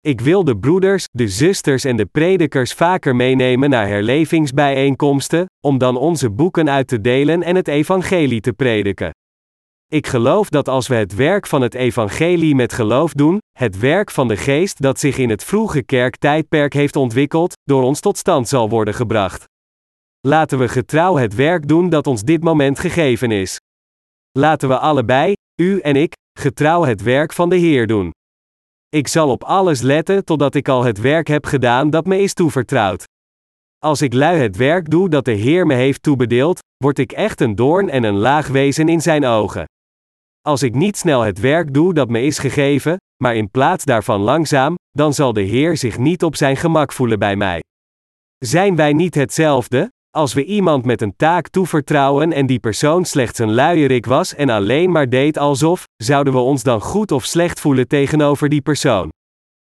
Ik 0.00 0.20
wil 0.20 0.44
de 0.44 0.58
broeders, 0.58 1.04
de 1.10 1.28
zusters 1.28 1.84
en 1.84 1.96
de 1.96 2.06
predikers 2.06 2.72
vaker 2.72 3.16
meenemen 3.16 3.70
naar 3.70 3.88
herlevingsbijeenkomsten, 3.88 5.46
om 5.66 5.78
dan 5.78 5.96
onze 5.96 6.30
boeken 6.30 6.70
uit 6.70 6.88
te 6.88 7.00
delen 7.00 7.42
en 7.42 7.56
het 7.56 7.68
evangelie 7.68 8.40
te 8.40 8.52
prediken. 8.52 9.10
Ik 9.92 10.06
geloof 10.06 10.48
dat 10.48 10.68
als 10.68 10.88
we 10.88 10.94
het 10.94 11.14
werk 11.14 11.46
van 11.46 11.62
het 11.62 11.74
evangelie 11.74 12.54
met 12.54 12.72
geloof 12.72 13.12
doen, 13.12 13.38
het 13.58 13.78
werk 13.78 14.10
van 14.10 14.28
de 14.28 14.36
geest 14.36 14.82
dat 14.82 14.98
zich 14.98 15.18
in 15.18 15.30
het 15.30 15.44
vroege 15.44 15.82
kerktijdperk 15.82 16.72
heeft 16.72 16.96
ontwikkeld, 16.96 17.52
door 17.64 17.82
ons 17.82 18.00
tot 18.00 18.18
stand 18.18 18.48
zal 18.48 18.68
worden 18.68 18.94
gebracht. 18.94 19.44
Laten 20.20 20.58
we 20.58 20.68
getrouw 20.68 21.16
het 21.16 21.34
werk 21.34 21.68
doen 21.68 21.88
dat 21.88 22.06
ons 22.06 22.22
dit 22.22 22.42
moment 22.42 22.78
gegeven 22.78 23.30
is. 23.30 23.58
Laten 24.38 24.68
we 24.68 24.78
allebei, 24.78 25.32
u 25.60 25.80
en 25.80 25.96
ik, 25.96 26.12
getrouw 26.38 26.84
het 26.84 27.02
werk 27.02 27.32
van 27.32 27.48
de 27.48 27.56
Heer 27.56 27.86
doen. 27.86 28.10
Ik 28.88 29.08
zal 29.08 29.30
op 29.30 29.44
alles 29.44 29.80
letten 29.80 30.24
totdat 30.24 30.54
ik 30.54 30.68
al 30.68 30.84
het 30.84 30.98
werk 30.98 31.26
heb 31.28 31.44
gedaan 31.44 31.90
dat 31.90 32.06
me 32.06 32.18
is 32.18 32.34
toevertrouwd. 32.34 33.04
Als 33.78 34.02
ik 34.02 34.12
lui 34.12 34.38
het 34.38 34.56
werk 34.56 34.90
doe 34.90 35.08
dat 35.08 35.24
de 35.24 35.32
Heer 35.32 35.66
me 35.66 35.74
heeft 35.74 36.02
toebedeeld, 36.02 36.58
word 36.76 36.98
ik 36.98 37.12
echt 37.12 37.40
een 37.40 37.54
doorn 37.54 37.90
en 37.90 38.04
een 38.04 38.16
laag 38.16 38.48
wezen 38.48 38.88
in 38.88 39.00
zijn 39.00 39.24
ogen. 39.24 39.64
Als 40.40 40.62
ik 40.62 40.74
niet 40.74 40.96
snel 40.96 41.20
het 41.20 41.40
werk 41.40 41.74
doe 41.74 41.94
dat 41.94 42.08
me 42.08 42.22
is 42.22 42.38
gegeven, 42.38 42.96
maar 43.22 43.36
in 43.36 43.50
plaats 43.50 43.84
daarvan 43.84 44.20
langzaam, 44.20 44.74
dan 44.90 45.14
zal 45.14 45.32
de 45.32 45.42
Heer 45.42 45.76
zich 45.76 45.98
niet 45.98 46.22
op 46.22 46.36
zijn 46.36 46.56
gemak 46.56 46.92
voelen 46.92 47.18
bij 47.18 47.36
mij. 47.36 47.62
Zijn 48.38 48.76
wij 48.76 48.92
niet 48.92 49.14
hetzelfde? 49.14 49.90
Als 50.16 50.34
we 50.34 50.44
iemand 50.44 50.84
met 50.84 51.00
een 51.02 51.16
taak 51.16 51.48
toevertrouwen 51.48 52.32
en 52.32 52.46
die 52.46 52.58
persoon 52.58 53.04
slechts 53.04 53.38
een 53.38 53.54
luierik 53.54 54.06
was 54.06 54.34
en 54.34 54.48
alleen 54.48 54.90
maar 54.90 55.08
deed 55.08 55.38
alsof, 55.38 55.84
zouden 55.96 56.32
we 56.32 56.38
ons 56.38 56.62
dan 56.62 56.80
goed 56.80 57.12
of 57.12 57.24
slecht 57.24 57.60
voelen 57.60 57.88
tegenover 57.88 58.48
die 58.48 58.60
persoon? 58.60 59.08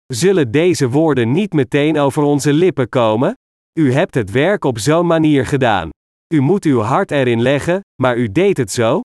Zullen 0.07 0.51
deze 0.51 0.89
woorden 0.89 1.33
niet 1.33 1.53
meteen 1.53 1.99
over 1.99 2.23
onze 2.23 2.53
lippen 2.53 2.89
komen? 2.89 3.33
U 3.79 3.93
hebt 3.93 4.15
het 4.15 4.31
werk 4.31 4.65
op 4.65 4.79
zo'n 4.79 5.07
manier 5.07 5.47
gedaan. 5.47 5.89
U 6.35 6.41
moet 6.41 6.65
uw 6.65 6.81
hart 6.81 7.11
erin 7.11 7.43
leggen, 7.43 7.81
maar 8.03 8.17
u 8.17 8.33
deed 8.33 8.57
het 8.57 8.73
zo? 8.73 9.01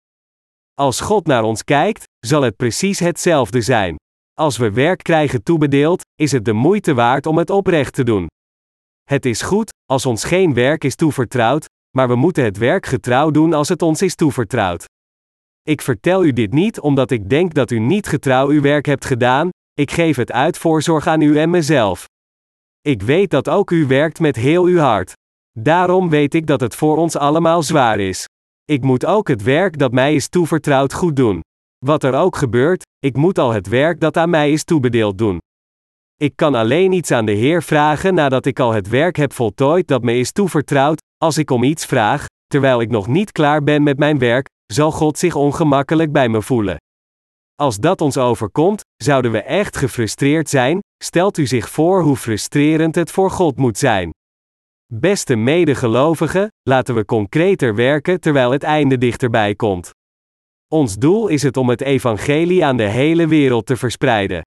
Als 0.74 1.00
God 1.00 1.28
naar 1.28 1.44
ons 1.44 1.64
kijkt, 1.64 2.04
zal 2.20 2.42
het 2.42 2.56
precies 2.56 3.00
hetzelfde 3.00 3.62
zijn. 3.62 3.96
Als 4.34 4.58
we 4.58 4.72
werk 4.72 5.04
krijgen 5.04 5.44
toebedeeld, 5.44 6.02
is 6.16 6.32
het 6.32 6.46
de 6.46 6.54
moeite 6.54 6.94
waard 6.94 7.26
om 7.26 7.38
het 7.38 7.50
oprecht 7.50 7.94
te 7.94 8.04
doen. 8.04 8.28
Het 9.04 9.26
is 9.26 9.42
goed, 9.42 9.72
als 9.86 10.06
ons 10.06 10.24
geen 10.24 10.54
werk 10.54 10.84
is 10.84 10.96
toevertrouwd, 10.96 11.66
maar 11.98 12.08
we 12.08 12.16
moeten 12.16 12.44
het 12.44 12.58
werk 12.58 12.86
getrouw 12.86 13.32
doen 13.32 13.54
als 13.54 13.70
het 13.70 13.82
ons 13.82 14.02
is 14.02 14.16
toevertrouwd. 14.16 14.86
Ik 15.62 15.82
vertel 15.82 16.26
u 16.26 16.34
dit 16.34 16.54
niet 16.54 16.80
omdat 16.80 17.12
ik 17.12 17.30
denk 17.30 17.54
dat 17.54 17.72
u 17.72 17.80
niet 17.80 18.08
getrouw 18.08 18.48
uw 18.48 18.62
werk 18.62 18.86
hebt 18.86 19.06
gedaan, 19.06 19.50
ik 19.74 19.92
geef 19.92 20.16
het 20.16 20.32
uit 20.32 20.58
voorzorg 20.58 21.08
aan 21.08 21.22
u 21.22 21.38
en 21.38 21.50
mezelf. 21.50 22.06
Ik 22.82 23.02
weet 23.02 23.30
dat 23.30 23.50
ook 23.50 23.72
u 23.72 23.88
werkt 23.88 24.20
met 24.20 24.36
heel 24.36 24.66
uw 24.66 24.78
hart. 24.78 25.14
Daarom 25.60 26.10
weet 26.10 26.34
ik 26.34 26.48
dat 26.48 26.60
het 26.60 26.76
voor 26.76 26.98
ons 26.98 27.16
allemaal 27.16 27.64
zwaar 27.64 28.00
is. 28.00 28.26
Ik 28.66 28.82
moet 28.82 29.06
ook 29.06 29.28
het 29.28 29.44
werk 29.44 29.78
dat 29.78 29.92
mij 29.92 30.16
is 30.16 30.30
toevertrouwd 30.30 30.94
goed 30.94 31.16
doen. 31.16 31.42
Wat 31.86 32.04
er 32.04 32.14
ook 32.14 32.36
gebeurt, 32.36 32.84
ik 33.00 33.16
moet 33.16 33.38
al 33.38 33.52
het 33.52 33.68
werk 33.68 34.00
dat 34.00 34.18
aan 34.18 34.30
mij 34.30 34.52
is 34.52 34.64
toebedeeld 34.64 35.18
doen. 35.18 35.38
Ik 36.24 36.36
kan 36.36 36.56
alleen 36.56 36.92
iets 36.92 37.12
aan 37.12 37.26
de 37.26 37.32
Heer 37.32 37.64
vragen 37.64 38.14
nadat 38.14 38.46
ik 38.46 38.60
al 38.60 38.72
het 38.72 38.90
werk 38.90 39.16
heb 39.16 39.34
voltooid 39.34 39.88
dat 39.88 40.04
me 40.04 40.18
is 40.18 40.32
toevertrouwd. 40.32 41.02
Als 41.18 41.38
ik 41.38 41.52
om 41.52 41.64
iets 41.64 41.86
vraag, 41.86 42.26
terwijl 42.48 42.82
ik 42.82 42.90
nog 42.90 43.08
niet 43.08 43.32
klaar 43.32 43.64
ben 43.64 43.84
met 43.84 43.98
mijn 43.98 44.20
werk, 44.20 44.48
zal 44.66 44.92
God 44.92 45.18
zich 45.18 45.36
ongemakkelijk 45.36 46.12
bij 46.12 46.30
me 46.30 46.42
voelen. 46.42 46.78
Als 47.56 47.78
dat 47.78 48.02
ons 48.02 48.18
overkomt, 48.18 48.82
zouden 49.04 49.32
we 49.32 49.42
echt 49.42 49.78
gefrustreerd 49.78 50.50
zijn. 50.50 50.80
Stelt 51.04 51.38
u 51.38 51.48
zich 51.48 51.70
voor 51.70 52.02
hoe 52.02 52.16
frustrerend 52.16 52.96
het 52.96 53.12
voor 53.12 53.32
God 53.32 53.58
moet 53.58 53.78
zijn. 53.78 54.10
Beste 54.94 55.36
medegelovigen, 55.36 56.48
laten 56.62 56.96
we 56.96 57.06
concreter 57.06 57.76
werken 57.76 58.20
terwijl 58.20 58.52
het 58.52 58.64
einde 58.64 58.98
dichterbij 58.98 59.56
komt. 59.56 59.90
Ons 60.68 60.96
doel 60.96 61.28
is 61.28 61.44
het 61.44 61.58
om 61.58 61.70
het 61.70 61.82
evangelie 61.82 62.66
aan 62.66 62.78
de 62.78 62.90
hele 62.90 63.28
wereld 63.28 63.66
te 63.66 63.76
verspreiden. 63.76 64.42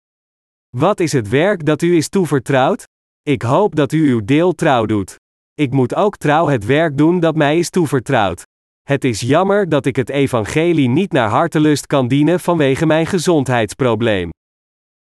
Wat 0.77 0.99
is 0.99 1.11
het 1.11 1.29
werk 1.29 1.65
dat 1.65 1.81
u 1.81 1.95
is 1.95 2.09
toevertrouwd? 2.09 2.83
Ik 3.21 3.41
hoop 3.41 3.75
dat 3.75 3.91
u 3.91 4.09
uw 4.09 4.25
deel 4.25 4.53
trouw 4.53 4.85
doet. 4.85 5.15
Ik 5.53 5.71
moet 5.71 5.95
ook 5.95 6.17
trouw 6.17 6.47
het 6.47 6.65
werk 6.65 6.97
doen 6.97 7.19
dat 7.19 7.35
mij 7.35 7.57
is 7.57 7.69
toevertrouwd. 7.69 8.43
Het 8.81 9.03
is 9.03 9.21
jammer 9.21 9.69
dat 9.69 9.85
ik 9.85 9.95
het 9.95 10.09
evangelie 10.09 10.89
niet 10.89 11.11
naar 11.11 11.29
hartelust 11.29 11.87
kan 11.87 12.07
dienen 12.07 12.39
vanwege 12.39 12.85
mijn 12.85 13.05
gezondheidsprobleem. 13.05 14.29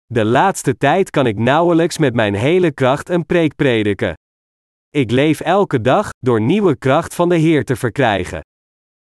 De 0.05 0.25
laatste 0.25 0.77
tijd 0.77 1.09
kan 1.09 1.27
ik 1.27 1.37
nauwelijks 1.37 1.97
met 1.97 2.13
mijn 2.13 2.33
hele 2.33 2.71
kracht 2.71 3.09
een 3.09 3.25
preek 3.25 3.55
prediken. 3.55 4.13
Ik 4.89 5.11
leef 5.11 5.39
elke 5.39 5.81
dag 5.81 6.09
door 6.19 6.41
nieuwe 6.41 6.75
kracht 6.75 7.15
van 7.15 7.29
de 7.29 7.37
Heer 7.37 7.65
te 7.65 7.75
verkrijgen. 7.75 8.41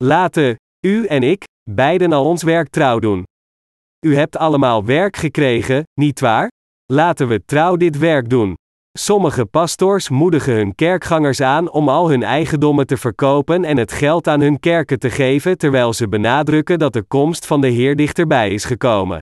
Laten 0.05 0.57
u 0.87 1.07
en 1.07 1.23
ik 1.23 1.45
beiden 1.71 2.12
al 2.12 2.25
ons 2.25 2.43
werk 2.43 2.69
trouw 2.69 2.99
doen. 2.99 3.25
U 4.07 4.17
hebt 4.17 4.37
allemaal 4.37 4.85
werk 4.85 5.17
gekregen, 5.17 5.83
nietwaar? 5.95 6.51
Laten 6.93 7.29
we 7.29 7.45
trouw 7.45 7.77
dit 7.77 7.99
werk 7.99 8.31
doen. 8.31 8.55
Sommige 8.99 9.47
pastors 9.47 10.09
moedigen 10.09 10.55
hun 10.55 10.75
kerkgangers 10.75 11.41
aan 11.41 11.71
om 11.71 11.88
al 11.88 12.09
hun 12.09 12.23
eigendommen 12.23 12.87
te 12.87 12.97
verkopen 12.97 13.65
en 13.65 13.77
het 13.77 13.93
geld 13.93 14.29
aan 14.29 14.41
hun 14.41 14.61
kerken 14.61 14.99
te 14.99 15.11
geven 15.11 15.59
terwijl 15.59 15.93
ze 15.93 16.09
benadrukken 16.09 16.79
dat 16.79 16.93
de 16.93 17.03
komst 17.03 17.47
van 17.47 17.61
de 17.61 17.69
Heer 17.69 17.97
dichterbij 17.97 18.51
is 18.51 18.65
gekomen. 18.65 19.19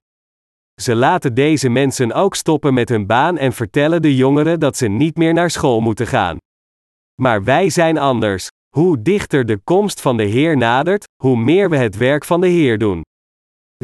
Ze 0.81 0.95
laten 0.95 1.35
deze 1.35 1.69
mensen 1.69 2.13
ook 2.13 2.35
stoppen 2.35 2.75
met 2.75 2.89
hun 2.89 3.07
baan 3.07 3.39
en 3.39 3.53
vertellen 3.53 4.03
de 4.03 4.17
jongeren 4.17 4.61
dat 4.61 4.77
ze 4.77 4.89
niet 4.89 5.17
meer 5.17 5.33
naar 5.33 5.51
school 5.51 5.81
moeten 5.81 6.07
gaan. 6.07 6.37
Maar 7.23 7.45
wij 7.45 7.71
zijn 7.71 7.99
anders. 7.99 8.49
Hoe 8.77 9.03
dichter 9.03 9.47
de 9.47 9.59
komst 9.65 10.01
van 10.01 10.17
de 10.17 10.25
Heer 10.25 10.57
nadert, 10.57 11.05
hoe 11.23 11.37
meer 11.37 11.71
we 11.71 11.77
het 11.77 11.97
werk 11.97 12.25
van 12.25 12.41
de 12.41 12.49
Heer 12.49 12.79
doen. 12.79 13.03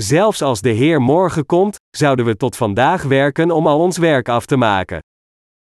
Zelfs 0.01 0.43
als 0.43 0.61
de 0.61 0.69
Heer 0.69 1.01
morgen 1.01 1.47
komt, 1.47 1.77
zouden 1.97 2.25
we 2.25 2.37
tot 2.37 2.57
vandaag 2.57 3.03
werken 3.03 3.51
om 3.51 3.67
al 3.67 3.81
ons 3.81 3.99
werk 3.99 4.29
af 4.29 4.47
te 4.47 4.57
maken. 4.57 4.99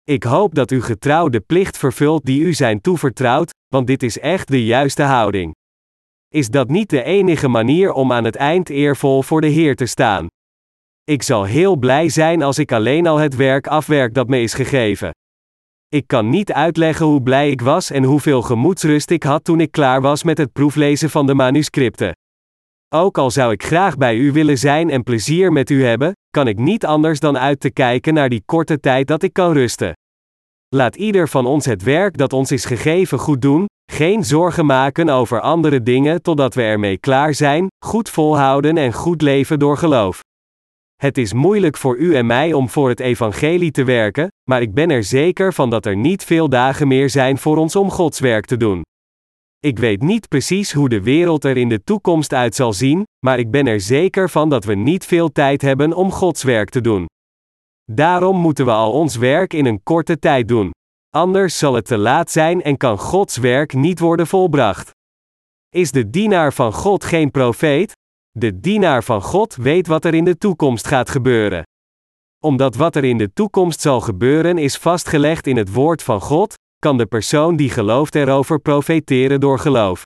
Ik 0.05 0.23
hoop 0.23 0.55
dat 0.55 0.71
u 0.71 0.83
getrouw 0.83 1.29
de 1.29 1.41
plicht 1.41 1.79
vervult 1.79 2.25
die 2.25 2.41
u 2.41 2.53
zijn 2.53 2.81
toevertrouwd, 2.81 3.51
want 3.69 3.87
dit 3.87 4.03
is 4.03 4.19
echt 4.19 4.49
de 4.49 4.65
juiste 4.65 5.03
houding. 5.03 5.55
Is 6.29 6.49
dat 6.49 6.69
niet 6.69 6.91
de 6.91 7.03
enige 7.03 7.49
manier 7.49 7.93
om 7.93 8.13
aan 8.13 8.25
het 8.25 8.37
eind 8.37 8.69
eervol 8.69 9.23
voor 9.23 9.41
de 9.41 9.47
Heer 9.47 9.77
te 9.77 9.87
staan? 9.87 10.27
Ik 11.05 11.23
zal 11.23 11.45
heel 11.45 11.77
blij 11.77 12.09
zijn 12.09 12.43
als 12.43 12.59
ik 12.59 12.73
alleen 12.73 13.07
al 13.07 13.17
het 13.17 13.37
werk 13.37 13.67
afwerk 13.67 14.15
dat 14.15 14.29
me 14.29 14.41
is 14.41 14.55
gegeven. 14.55 15.11
Ik 15.89 16.07
kan 16.07 16.31
niet 16.31 16.53
uitleggen 16.53 17.07
hoe 17.07 17.23
blij 17.23 17.51
ik 17.51 17.61
was 17.61 17.91
en 17.91 18.05
hoeveel 18.05 18.43
gemoedsrust 18.43 19.11
ik 19.11 19.23
had 19.23 19.45
toen 19.45 19.61
ik 19.61 19.73
klaar 19.73 20.01
was 20.01 20.23
met 20.23 20.39
het 20.39 20.53
proeflezen 20.53 21.11
van 21.11 21.27
de 21.27 21.35
manuscripten. 21.35 22.13
Ook 22.97 23.19
al 23.19 23.31
zou 23.31 23.53
ik 23.53 23.63
graag 23.63 23.97
bij 23.97 24.17
u 24.17 24.33
willen 24.33 24.59
zijn 24.59 24.91
en 24.91 25.03
plezier 25.03 25.53
met 25.53 25.71
u 25.71 25.85
hebben, 25.85 26.13
kan 26.31 26.47
ik 26.47 26.59
niet 26.59 26.87
anders 26.87 27.21
dan 27.21 27.39
uit 27.39 27.61
te 27.61 27.71
kijken 27.71 28.15
naar 28.15 28.29
die 28.29 28.43
korte 28.47 28.81
tijd 28.81 29.07
dat 29.07 29.23
ik 29.23 29.33
kan 29.33 29.53
rusten. 29.53 29.93
Laat 30.69 30.97
ieder 30.97 31.29
van 31.29 31.47
ons 31.47 31.65
het 31.65 31.83
werk 31.83 32.17
dat 32.17 32.33
ons 32.33 32.53
is 32.53 32.65
gegeven 32.65 33.19
goed 33.19 33.43
doen, 33.43 33.67
geen 33.93 34.25
zorgen 34.25 34.67
maken 34.67 35.09
over 35.09 35.41
andere 35.41 35.83
dingen 35.83 36.23
totdat 36.23 36.55
we 36.55 36.63
ermee 36.63 36.99
klaar 36.99 37.35
zijn, 37.35 37.67
goed 37.85 38.09
volhouden 38.11 38.77
en 38.77 38.93
goed 38.93 39.23
leven 39.23 39.59
door 39.59 39.77
geloof. 39.77 40.21
Het 40.97 41.19
is 41.19 41.33
moeilijk 41.33 41.77
voor 41.77 41.97
u 41.97 42.15
en 42.15 42.27
mij 42.27 42.53
om 42.53 42.69
voor 42.69 42.89
het 42.89 43.01
evangelie 43.01 43.71
te 43.71 43.85
werken, 43.85 44.29
maar 44.51 44.63
ik 44.63 44.75
ben 44.75 44.91
er 44.91 45.05
zeker 45.05 45.53
van 45.53 45.71
dat 45.71 45.87
er 45.87 45.97
niet 45.97 46.25
veel 46.25 46.49
dagen 46.49 46.89
meer 46.89 47.11
zijn 47.11 47.39
voor 47.39 47.57
ons 47.57 47.77
om 47.77 47.91
Gods 47.91 48.21
werk 48.21 48.45
te 48.45 48.57
doen. 48.57 48.83
Ik 49.65 49.79
weet 49.79 50.03
niet 50.03 50.29
precies 50.29 50.73
hoe 50.73 50.89
de 50.89 51.03
wereld 51.03 51.45
er 51.45 51.57
in 51.57 51.69
de 51.69 51.85
toekomst 51.85 52.33
uit 52.33 52.55
zal 52.55 52.73
zien, 52.73 53.03
maar 53.27 53.39
ik 53.39 53.51
ben 53.51 53.67
er 53.67 53.81
zeker 53.81 54.31
van 54.31 54.49
dat 54.49 54.65
we 54.65 54.75
niet 54.75 55.05
veel 55.05 55.33
tijd 55.33 55.63
hebben 55.63 55.93
om 55.93 56.11
Gods 56.11 56.43
werk 56.43 56.71
te 56.71 56.81
doen. 56.81 57.07
Daarom 57.93 58.37
moeten 58.37 58.65
we 58.65 58.71
al 58.71 58.93
ons 58.93 59.17
werk 59.17 59.53
in 59.53 59.67
een 59.67 59.83
korte 59.83 60.19
tijd 60.19 60.49
doen. 60.49 60.71
Anders 61.11 61.59
zal 61.59 61.75
het 61.75 61.85
te 61.85 61.99
laat 61.99 62.31
zijn 62.31 62.63
en 62.63 62.77
kan 62.77 62.99
Gods 62.99 63.37
werk 63.37 63.73
niet 63.73 63.99
worden 63.99 64.27
volbracht. 64.27 64.91
Is 65.69 65.91
de 65.91 66.11
dienaar 66.11 66.53
van 66.53 66.73
God 66.73 67.05
geen 67.05 67.31
profeet? 67.31 67.93
De 68.31 68.61
dienaar 68.61 69.05
van 69.05 69.23
God 69.23 69.55
weet 69.55 69.87
wat 69.87 70.05
er 70.05 70.15
in 70.15 70.25
de 70.25 70.39
toekomst 70.39 70.87
gaat 70.87 71.11
gebeuren. 71.11 71.63
Omdat 72.45 72.75
wat 72.75 72.97
er 72.97 73.05
in 73.05 73.19
de 73.19 73.33
toekomst 73.33 73.81
zal 73.81 74.01
gebeuren 74.01 74.59
is 74.59 74.77
vastgelegd 74.77 75.47
in 75.47 75.57
het 75.57 75.73
woord 75.73 76.03
van 76.03 76.21
God, 76.21 76.55
kan 76.85 76.99
de 76.99 77.07
persoon 77.07 77.57
die 77.57 77.71
gelooft 77.71 78.15
erover 78.15 78.61
profeteren 78.61 79.41
door 79.41 79.59
geloof. 79.59 80.03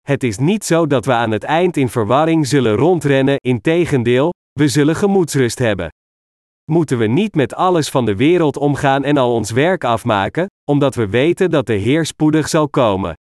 Het 0.00 0.22
is 0.22 0.38
niet 0.38 0.64
zo 0.64 0.86
dat 0.86 1.04
we 1.04 1.12
aan 1.12 1.30
het 1.30 1.44
eind 1.44 1.76
in 1.76 1.88
verwarring 1.88 2.46
zullen 2.46 2.74
rondrennen, 2.74 3.36
integendeel, 3.36 4.32
we 4.52 4.68
zullen 4.68 4.96
gemoedsrust 4.96 5.58
hebben. 5.58 5.88
Moeten 6.70 6.98
we 6.98 7.06
niet 7.06 7.34
met 7.34 7.54
alles 7.54 7.88
van 7.88 8.04
de 8.04 8.16
wereld 8.16 8.56
omgaan 8.56 9.04
en 9.04 9.16
al 9.16 9.34
ons 9.34 9.50
werk 9.50 9.84
afmaken, 9.84 10.46
omdat 10.70 10.94
we 10.94 11.08
weten 11.08 11.50
dat 11.50 11.66
de 11.66 11.74
Heer 11.74 12.06
spoedig 12.06 12.48
zal 12.48 12.68
komen. 12.68 13.14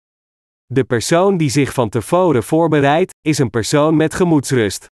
De 0.67 0.85
persoon 0.85 1.37
die 1.37 1.51
zich 1.51 1.73
van 1.73 1.89
tevoren 1.89 2.43
voorbereidt, 2.43 3.13
is 3.21 3.39
een 3.39 3.51
persoon 3.51 3.97
met 3.97 4.15
gemoedsrust. 4.15 4.87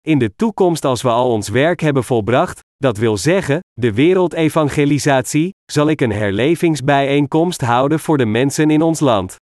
In 0.00 0.18
de 0.18 0.34
toekomst, 0.36 0.84
als 0.84 1.02
we 1.02 1.08
al 1.08 1.30
ons 1.30 1.48
werk 1.48 1.80
hebben 1.80 2.04
volbracht, 2.04 2.60
dat 2.76 2.96
wil 2.96 3.16
zeggen, 3.16 3.60
de 3.80 3.92
wereldevangelisatie, 3.92 5.54
zal 5.72 5.88
ik 5.88 6.00
een 6.00 6.12
herlevingsbijeenkomst 6.12 7.60
houden 7.60 8.00
voor 8.00 8.18
de 8.18 8.26
mensen 8.26 8.70
in 8.70 8.82
ons 8.82 9.00
land. 9.00 9.36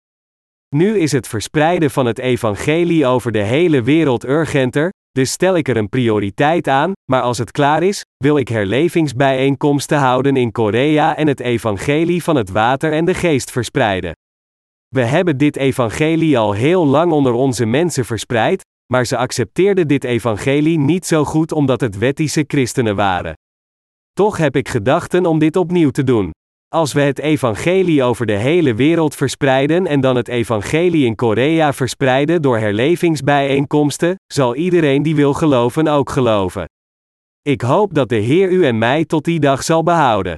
Nu 0.75 0.97
is 0.99 1.11
het 1.11 1.27
verspreiden 1.27 1.91
van 1.91 2.05
het 2.05 2.19
evangelie 2.19 3.05
over 3.05 3.31
de 3.31 3.41
hele 3.41 3.81
wereld 3.81 4.25
urgenter, 4.25 4.89
dus 5.11 5.31
stel 5.31 5.55
ik 5.55 5.67
er 5.67 5.77
een 5.77 5.89
prioriteit 5.89 6.67
aan, 6.67 6.91
maar 7.11 7.21
als 7.21 7.37
het 7.37 7.51
klaar 7.51 7.83
is, 7.83 8.01
wil 8.17 8.37
ik 8.37 8.47
herlevingsbijeenkomsten 8.47 9.97
houden 9.97 10.35
in 10.35 10.51
Korea 10.51 11.15
en 11.15 11.27
het 11.27 11.39
evangelie 11.39 12.23
van 12.23 12.35
het 12.35 12.49
water 12.49 12.91
en 12.93 13.05
de 13.05 13.13
geest 13.13 13.51
verspreiden. 13.51 14.11
We 14.87 15.01
hebben 15.01 15.37
dit 15.37 15.55
evangelie 15.55 16.37
al 16.37 16.53
heel 16.53 16.85
lang 16.85 17.11
onder 17.11 17.33
onze 17.33 17.65
mensen 17.65 18.05
verspreid, 18.05 18.63
maar 18.93 19.05
ze 19.05 19.17
accepteerden 19.17 19.87
dit 19.87 20.03
evangelie 20.03 20.79
niet 20.79 21.05
zo 21.05 21.23
goed 21.23 21.51
omdat 21.51 21.81
het 21.81 21.97
wettische 21.97 22.43
christenen 22.47 22.95
waren. 22.95 23.35
Toch 24.15 24.37
heb 24.37 24.55
ik 24.55 24.69
gedachten 24.69 25.25
om 25.25 25.39
dit 25.39 25.55
opnieuw 25.55 25.89
te 25.89 26.03
doen. 26.03 26.31
Als 26.67 26.93
we 26.93 27.01
het 27.01 27.19
evangelie 27.19 28.03
over 28.03 28.25
de 28.25 28.33
hele 28.33 28.73
wereld 28.73 29.15
verspreiden 29.15 29.87
en 29.87 30.01
dan 30.01 30.15
het 30.15 30.27
evangelie 30.27 31.05
in 31.05 31.15
Korea 31.15 31.73
verspreiden 31.73 32.41
door 32.41 32.57
herlevingsbijeenkomsten, 32.57 34.15
zal 34.33 34.55
iedereen 34.55 35.03
die 35.03 35.15
wil 35.15 35.33
geloven 35.33 35.87
ook 35.87 36.09
geloven. 36.09 36.65
Ik 37.41 37.61
hoop 37.61 37.93
dat 37.93 38.09
de 38.09 38.15
Heer 38.15 38.51
u 38.51 38.65
en 38.65 38.77
mij 38.77 39.05
tot 39.05 39.23
die 39.23 39.39
dag 39.39 39.63
zal 39.63 39.83
behouden. 39.83 40.37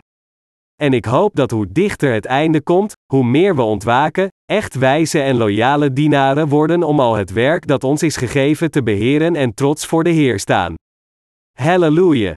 En 0.75 0.93
ik 0.93 1.05
hoop 1.05 1.35
dat 1.35 1.51
hoe 1.51 1.71
dichter 1.71 2.13
het 2.13 2.25
einde 2.25 2.61
komt, 2.61 2.93
hoe 3.13 3.25
meer 3.25 3.55
we 3.55 3.61
ontwaken, 3.61 4.27
echt 4.45 4.75
wijze 4.75 5.21
en 5.21 5.37
loyale 5.37 5.93
dienaren 5.93 6.47
worden 6.47 6.83
om 6.83 6.99
al 6.99 7.15
het 7.15 7.31
werk 7.31 7.67
dat 7.67 7.83
ons 7.83 8.03
is 8.03 8.17
gegeven 8.17 8.71
te 8.71 8.83
beheren 8.83 9.35
en 9.35 9.53
trots 9.53 9.85
voor 9.85 10.03
de 10.03 10.09
Heer 10.09 10.39
staan. 10.39 10.73
Halleluja! 11.59 12.33